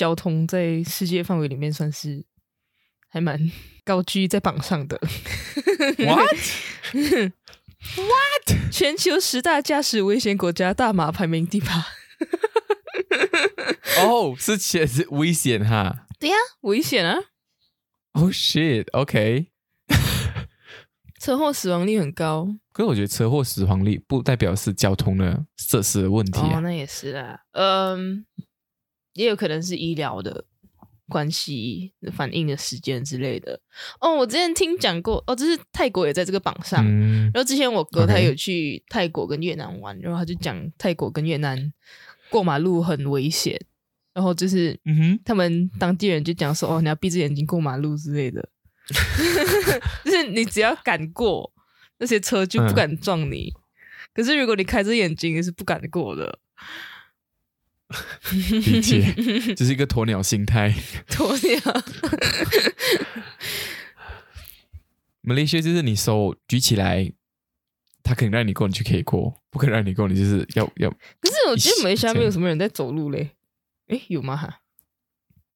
[0.00, 2.24] 交通在世界范围里面算是
[3.06, 3.38] 还蛮
[3.84, 4.98] 高居在榜上的。
[5.98, 8.72] What？What？
[8.72, 11.86] 全球十大驾驶危险国家大马排名第八。
[13.98, 16.06] 哦，是且是危险哈。
[16.18, 17.18] 对呀、危险啊
[18.12, 19.48] ！Oh shit！OK，、
[21.20, 22.56] 车祸死亡率很高。
[22.72, 27.42] 可是我觉得车祸死亡率不代表是交通的设施的问题、啊哦，那也是啦。
[27.52, 28.24] 嗯，
[29.20, 30.44] 也有可能是医疗的
[31.06, 33.60] 关系、反应的时间之类的。
[34.00, 36.82] 哦，我之前听讲过，哦，就是泰国也在这个榜上。
[36.86, 41.70] 嗯然后之前我哥他有去泰国跟越南玩，然后他就讲泰国跟越南
[42.30, 43.60] 过马路很危险，
[44.14, 48.48] 然后就是嗯哼，他们当地人就讲说哦，你要闭着眼睛过马路之类的，
[50.04, 51.52] 就是你只要敢过，
[51.98, 53.52] 那些车就不敢撞你。
[54.14, 56.38] 可是如果你开着眼睛，你是不敢过的。
[58.32, 59.12] 理解，
[59.54, 60.74] 就是一个鸵鸟心态。
[61.08, 61.84] 鸵鸟，
[65.22, 67.12] 马来西亚就是你手举起来，
[68.02, 73.30] 他肯让你过，你就可以过；不肯让你过，你就是要要可是我觉得马来西亚没有什么人在走路嘞。
[73.88, 74.36] 诶，有吗？
[74.36, 74.60] 哈，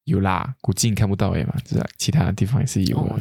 [0.05, 3.21] 有啦，估计你看不到哎嘛，就是其他地方也是有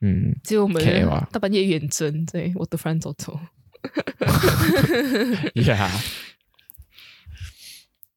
[0.00, 0.84] 嗯，只有我们
[1.30, 3.40] 大半夜远征对我的翻走走。
[5.64, 5.90] 呀，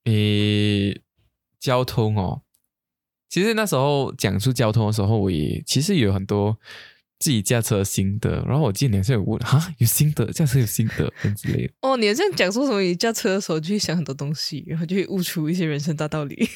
[0.10, 1.02] 诶，
[1.60, 2.42] 交通哦，
[3.30, 6.58] 其实那时候讲述交通的时候，我也其实有很多
[7.20, 11.74] 自己驾车的心得，然后我记得你好像有问哈，有心得，驾车有心得之类的。
[11.82, 12.82] 哦，你好像讲说什么？
[12.82, 16.48] 你驾车的时候就会想很多东西，然后就会悟出一些人生大道理。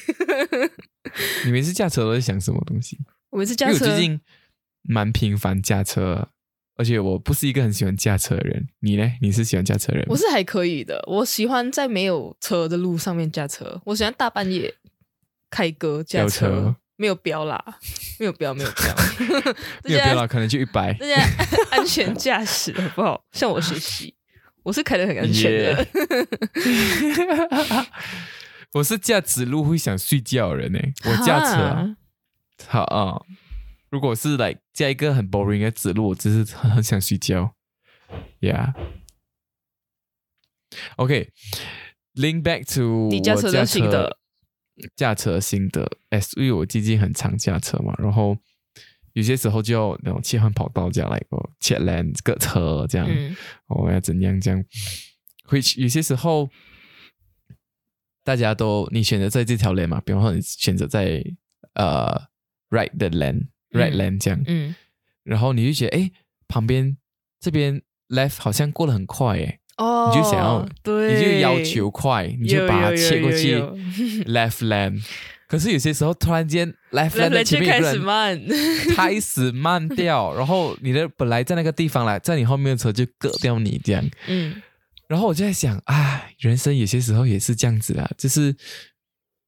[1.44, 2.98] 你每次驾车都在想什么东西？
[3.30, 4.20] 我每次因为我驾车，最近
[4.82, 6.30] 蛮频繁驾车，
[6.76, 8.66] 而且我不是一个很喜欢驾车的人。
[8.80, 9.12] 你呢？
[9.20, 10.06] 你是喜欢驾车的人？
[10.08, 11.02] 我是还可以的。
[11.06, 14.74] 我喜欢在没有车的路上面驾车，我喜欢大半夜
[15.50, 17.62] 开歌驾车，车没有标啦，
[18.18, 18.94] 没有标，没有标，
[19.84, 20.92] 没有标啦，可能就一百。
[20.94, 21.14] 大家
[21.70, 23.24] 安全驾驶好不好？
[23.32, 24.14] 向我学习，
[24.62, 25.86] 我是开的很安全的。
[28.74, 30.80] 我是驾指路会想睡觉的人呢。
[31.04, 31.96] 我驾车啊
[32.66, 33.22] 好啊，
[33.94, 37.54] 如果是来加一个很 boring 的指路，我只是很很想睡觉。
[38.40, 38.74] Yeah。
[40.96, 44.18] OK，link、back to 你驾车我驾的心得
[44.96, 45.88] 驾车的心得。
[46.10, 48.36] S 因为我最近很常驾车嘛，然后
[49.12, 53.06] 有些时候就要那种切换跑道这样来个切 lane 这个车这样。
[53.08, 53.36] 嗯
[53.68, 54.64] 我、要怎样这样？
[55.44, 56.50] 会有些时候，
[58.24, 61.22] 大家都你选择在这条 lane 嘛，比方说你选择在
[61.74, 62.26] 呃
[62.70, 64.74] right 的 lane、lane 这样，嗯，
[65.22, 66.10] 然后你就觉得哎，
[66.48, 66.96] 旁边
[67.40, 73.56] 这边 left 好像过得很快哎，哦，你就想要对，你就要求快，你就把它切过去
[74.24, 75.02] left lane。
[75.46, 78.42] 可是有些时候突然间 left 开前面有个人始慢，
[78.96, 84.04] 开始慢掉，然后你的本来在那个地方来，在你后面的车就割掉你这样。
[84.26, 84.60] 嗯
[85.06, 88.56] 然后我就在想，哎，人生有些时候也是这样子啊，就是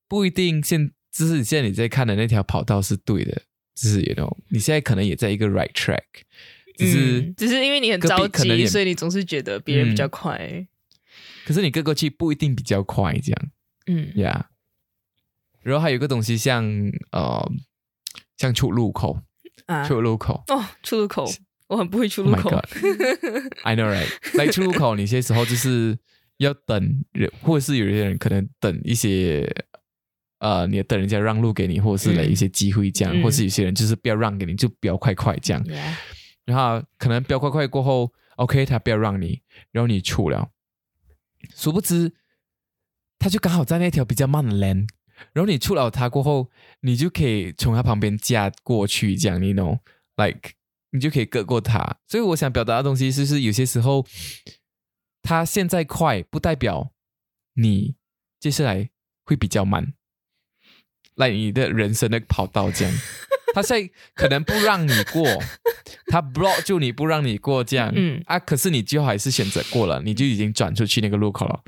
[0.07, 3.41] 不一定现，就是现在你在看的那条跑道是对的，
[3.77, 6.03] 就是 you know，你现在可能也在一个 right track，
[6.77, 10.67] 只是、嗯只是因为你很着急，所以你总是觉得别人比较嗯快。
[11.45, 13.51] 可是你割过去不一定比较快，这样
[13.87, 14.47] 嗯，Yeah。
[15.63, 16.65] 然后还有一个东西像
[17.13, 17.49] 呃，
[18.37, 19.21] 像出入口，
[19.67, 20.43] 啊，出入口。
[20.49, 21.31] 哦，出入口，
[21.69, 22.51] 我很不会出 Oh 入口。
[22.51, 24.09] god！I know right，
[24.39, 25.99] 来出入口，你有些时候就是
[26.39, 29.49] 要等人，或者是有些人可能等一些
[30.39, 33.23] 呃，你等人家让路给你，或者是一些机会这样，嗯。
[33.23, 35.63] 或是有些人就是不要让给你，就不要快快这样。
[35.65, 35.95] Yeah
[36.45, 40.51] 然后可能飙快快过后，OK，他不要让你，然后你出了，
[41.55, 42.13] 殊不知
[43.19, 44.87] 他就刚好在那条比较慢的 lane，
[45.33, 46.49] 然后你出了他过后，
[46.83, 50.53] 你就可以从他旁边驾过去，这样你 know，like
[50.91, 51.99] 你就可以隔过他。
[52.07, 54.07] 所以我想表达的东西就是，有些时候
[55.23, 56.93] 他现在快，不代表
[57.55, 57.97] 你
[58.39, 58.91] 接下来
[59.25, 59.95] 会比较慢，
[61.17, 62.95] 来你的人生的跑道这样。
[63.55, 65.25] 他现在可能不让你过，
[66.09, 71.61] 他 block 住你不让你过这样，嗯啊，可是你最后还是选择过了，你就已经转出去那个路口了。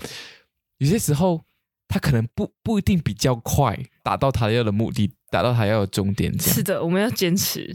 [0.78, 1.44] 有些时候
[1.88, 6.62] 他可能不不一定比较快达到他要的目的，达到他要的终点这样是。
[6.62, 7.74] 的，我们要坚持，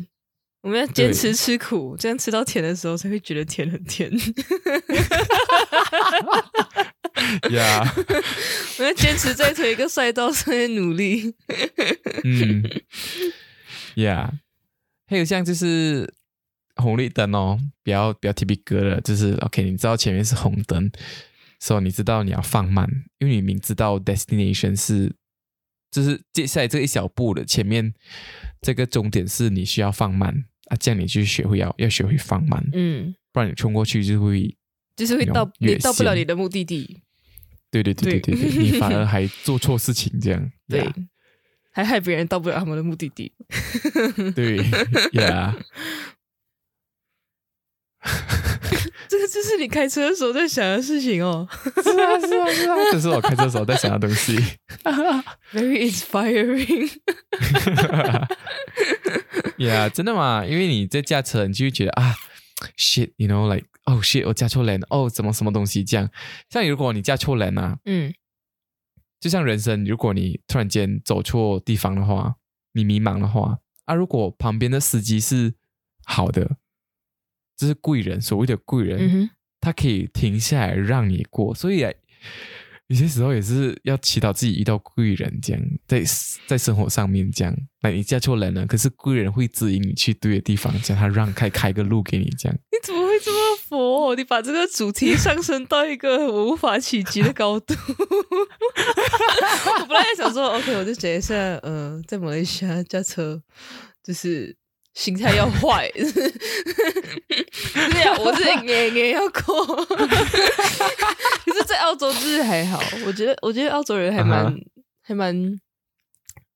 [0.61, 4.11] 我们要坚持吃苦，这样吃到甜的时候才会觉得甜很甜。
[7.51, 7.93] 呀，
[8.80, 11.34] 我要坚持在同一个赛道上面努力。
[12.24, 12.63] 嗯
[13.95, 14.30] ，Yeah，
[15.07, 16.13] 还有像就是
[16.76, 20.91] 红绿灯哦，比较比较 typical 的，就是 OK，你知道前面是红灯，
[21.59, 25.13] 所以你知道你要放慢，因为你明知道 destination 是，
[25.91, 27.93] 就是接下来这一小步的前面
[28.61, 34.55] 这个终点是你需要放慢啊，这样你就学会要要学会放慢，嗯，不然你冲过去就会，
[34.95, 37.01] 就是会到你到不了你的目的地。
[37.82, 40.93] 对对对对对对，你反而还做错事情这样， 对 Yeah，
[41.71, 43.34] 还害别人到不了他们的目的地。
[44.36, 44.59] 对
[45.11, 45.55] ，Yeah。
[49.09, 51.47] 这个就是你开车的时候在想的事情哦
[51.84, 54.36] 是啊，是啊，是啊，这是我开车时候在想的东西。
[55.53, 56.91] ，very inspiring。
[59.57, 60.45] yeah，真的吗？
[60.45, 62.15] 因为你在驾车，你就会觉得啊
[62.78, 66.09] ，shit，you know，like，哦、shit，我嫁错人，哦，怎么什么东西这样？
[66.49, 68.13] 像如果你嫁错人啊，嗯
[69.19, 72.36] 就像人生，如果你突然间走错地方的话，
[72.73, 75.53] 你迷茫的话，啊，如果旁边的司机是
[76.05, 76.57] 好的，
[77.55, 79.29] 这是贵人，所谓的贵人，嗯，
[79.61, 81.91] 他可以停下来让你过，所以啊
[82.88, 86.03] 有些时候也是要祈祷自己遇到贵人，这样在
[86.45, 92.57] 在生活上面这样，那你嫁错人了，可是贵人会指引你去对的地方，叫他让开开个路给你，这样。
[92.69, 93.39] 你怎么会这么
[93.74, 94.15] 佛？
[94.15, 97.74] 你把这个主题上升到一个我无法企及的高度。
[99.80, 103.41] 我本来想说，OK，我就讲一下，呃，在马来西亚驾车
[104.03, 104.55] 就是
[104.93, 106.03] 心态要坏， 对
[108.01, 109.65] 呀，我是 也也要过。
[109.86, 109.95] 可
[111.53, 114.65] 是，在澳洲就是还好，我觉得，我觉得澳洲人还蛮、嗯
[115.05, 115.59] 还蛮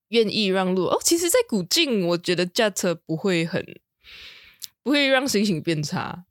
[0.08, 0.98] 愿意让路哦。
[1.04, 3.62] 其实，在古晋，我觉得驾车不会很
[4.82, 6.24] 不会让心情变差。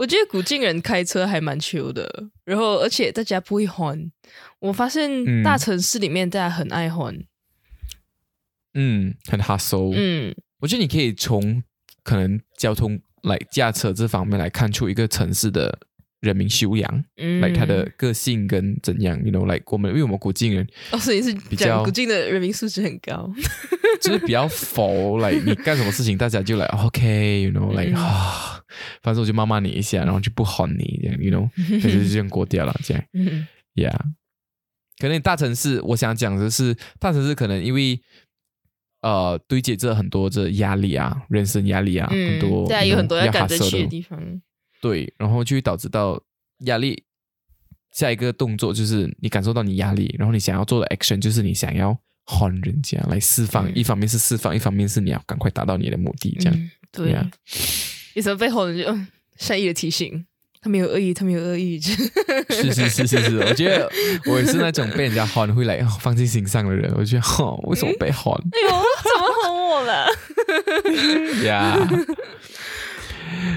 [0.00, 4.10] 我觉得古晋人开车还蛮 chill 的，然后而且大家不会慌。
[4.58, 7.14] 我发现大城市里面大家很爱慌，
[8.72, 9.92] 嗯，很 hustle。
[9.94, 11.62] 嗯，我觉得你可以从
[12.02, 15.78] 可能交通来驾车这方面来看出一个城市的
[16.20, 23.30] 人民修养，嗯来他的个性跟怎样，you know，like 我们因为我们古晋人哦，所以是比较古晋的人民素质很高。
[24.00, 28.60] 就是比较佛， 来你干什么事情大家就来 OK，you know，like 嗯啊，
[29.02, 31.48] 反正我就骂骂你一下，然后就不喊你这样，you know，
[31.82, 33.94] 可是就这样过掉了，这样嗯，yeah。
[34.98, 38.00] 可能大城市，我想讲的是，大城市可能因为
[39.02, 44.18] 呃堆积着很多这压力啊，人生压力啊，很多嗯对啊，有很多要要赶着去的地方。
[44.80, 46.20] 对，然后就会导致到
[46.60, 47.04] 压力。
[47.92, 56.54] 下一个动作就是你感受到你压力，然后你想要做的 action 就是你想要喊人家来释放，嗯一方面是释放，一方面是你要赶快达到你的目的，这样。
[56.56, 57.28] 嗯，对 Yeah，
[58.14, 60.24] 有时候被哄了就嗯善意的提醒，
[60.60, 61.80] 他没有恶意，他没有恶意。
[62.50, 63.90] 是是是是是，我觉得
[64.26, 66.94] 我也是那种被人家哄会来、哦、放进心上的人。
[66.96, 70.06] 我觉得哦，为什么被哄哎呦，怎么哄我了？
[71.44, 71.76] 呀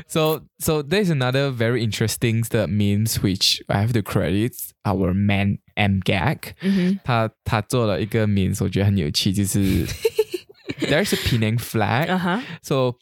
[0.07, 5.59] So so there's another very interesting the memes which I have to credit our man
[5.75, 6.55] M Gag。
[6.61, 9.87] 嗯他他做了一个 memes，我觉得很有趣，就是
[10.81, 12.95] there's a Penang 哼， flag，啊哈， So，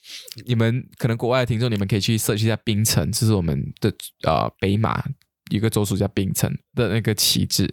[0.47, 3.93] 你们可能国外的听众，你们可以去 search 一下槟城，这是我们的
[4.25, 5.05] 呃北马
[5.51, 7.73] 有一个州属叫槟城的那个旗帜。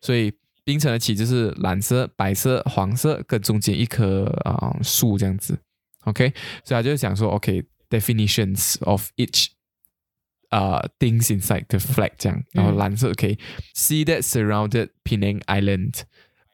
[0.00, 0.32] 所以
[0.64, 5.58] 槟城的旗帜是蓝色、白色、黄色，跟中间一棵啊、呃树这样子。
[6.04, 6.32] OK，
[6.64, 7.30] 所以他就讲说
[7.92, 9.48] ，OK，definitions、of each
[10.50, 12.42] 呃、things inside the flag 这样。
[12.52, 13.38] 然后蓝色可以、
[13.74, 16.02] see that surrounded Penang Island，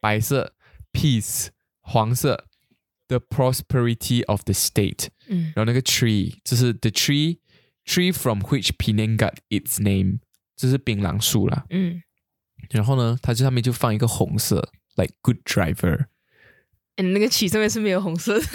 [0.00, 0.54] 白色
[0.92, 1.48] peace，
[1.80, 2.46] 黄色
[3.06, 5.08] the prosperity of the state。
[5.28, 7.38] 嗯然后那个 tree 就是 the tree
[7.86, 10.18] tree from which Penang got its name，
[10.56, 11.64] 这是槟榔树啦。
[11.70, 12.02] 嗯，
[12.70, 16.06] 然后呢，它这上面就放一个红色，like good driver。
[16.96, 18.46] 嗯，那个旗上面是没有红色的。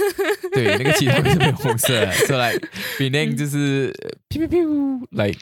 [0.54, 3.92] 对， 那个旗上面是没有红色的， so like Penang 就是
[4.28, 5.38] 噗噗噗，like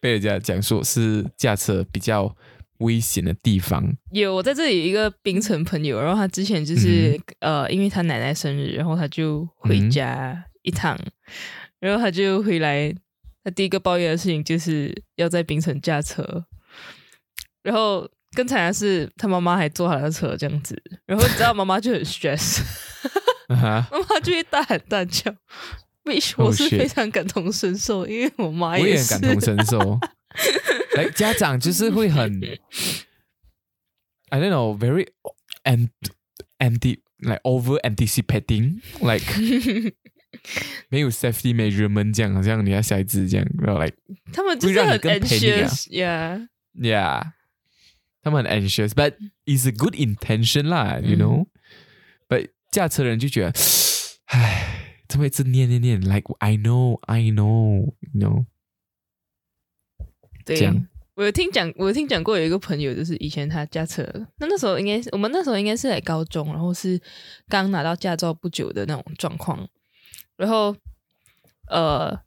[0.00, 2.34] 被人家讲说是驾车比较
[2.78, 3.96] 危险的地方。
[4.10, 10.98] 有，我在这里有一个槟城朋友，然后他之前就是、呃，因为他奶奶生日，然后他就回家一趟，
[11.78, 12.92] 然后他就回来，
[13.44, 16.44] 他第一个抱怨的事情就是要在槟城驾车，
[17.62, 22.60] 然后更惨的是他妈妈还坐他的车这样子，然后你知道妈妈就很 stress，
[23.54, 25.30] 妈妈就会大喊大叫。
[26.04, 30.00] which Oh, 我是非常感同身受，因为我妈我也很是感同身受。
[30.96, 32.40] 来，家长就是会很
[34.30, 35.06] ，I don't know, very
[35.62, 35.90] and
[36.58, 39.24] anti like over anticipating, like
[40.88, 43.96] 没有 safety measurement 这样，好像你要小孩子这样，然后 like
[44.32, 47.22] 他们就是很 anxious，yeah，yeah，
[48.22, 51.46] 他们很 anxious，but it's a good intention 啦，you 嗯 know。
[52.28, 53.52] but 驾车的人就觉得，
[54.24, 58.46] 唉，怎么一直念念念，like I know, I know, you know。
[60.44, 64.02] 对这样，我有听讲，我有听讲过有一个朋友，就是以前他驾车，
[64.38, 67.00] 那那时候应该是我们那时候应该是在高中，然后是
[67.46, 69.68] 刚拿到驾照不久的那种状况，
[70.36, 70.74] 然后
[71.68, 72.18] 呃，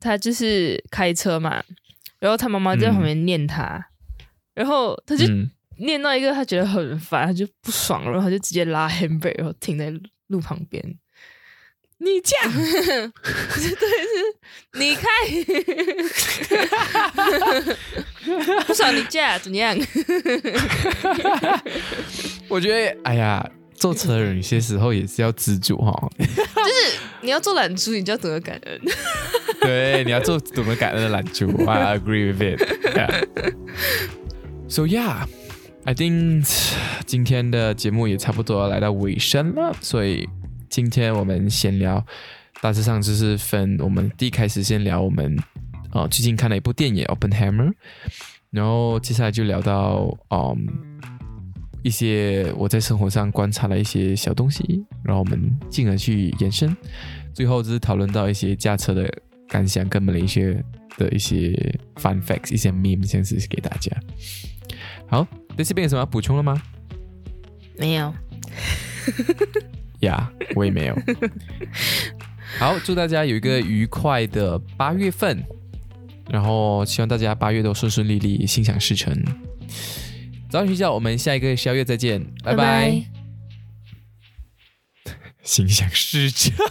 [0.00, 1.62] 他就是开车嘛，
[2.18, 3.90] 然后他妈妈在旁边念他，
[4.54, 9.92] 然后他就嗯，念到一个他觉得很烦，他就不爽，然后他就直接拉 handbrake，然后停在
[10.28, 10.82] 路旁边。
[11.98, 12.52] 你这样。
[12.52, 13.12] 对，
[13.62, 14.24] 是
[14.74, 15.06] 你开，
[18.66, 19.76] 不爽你驾怎样？
[22.48, 25.92] 我觉得，哎呀，坐车的人有些时候也是要知足哈。
[26.18, 28.80] 就是你要做懒猪，你就要懂得感恩。
[29.60, 31.48] 对，你要做懂得感恩的懒猪。
[31.64, 32.60] I agree with it.
[32.94, 33.24] Yeah.
[34.68, 35.26] So yeah,
[35.86, 36.48] I think
[37.06, 40.28] 今天的节目也差不多要来到尾声了，所以
[40.70, 42.04] 今天我们先聊，
[42.60, 45.36] 大致上就是分我们第一开始先聊我们
[45.92, 47.68] 呃最近看了一部电影《Open Hammer》，
[48.50, 50.66] 然后接下来就聊到嗯。
[51.82, 56.74] 一些我在生活上观察的一些小东西，然后我们进而去延伸，
[57.34, 59.06] 最后就是讨论到一些驾车的
[59.50, 60.48] 感想跟马来西亚
[60.96, 61.52] 的一些
[61.96, 63.92] fun facts、一些 meme，这样子给大家。
[65.06, 66.60] 好，那这边有什么要补充了吗？
[67.78, 68.14] 没有。
[70.00, 70.96] 呀，我也没有。
[72.58, 75.42] 好，祝大家有一个愉快的八月份，
[76.30, 79.12] 然后希望大家八月都顺顺利利，心想事成。
[80.50, 83.02] 早点睡觉，我们下一个宵月再见，拜拜。
[85.42, 86.52] 心想事成。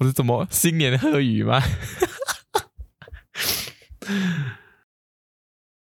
[0.00, 1.62] 我是怎么新年贺语吗？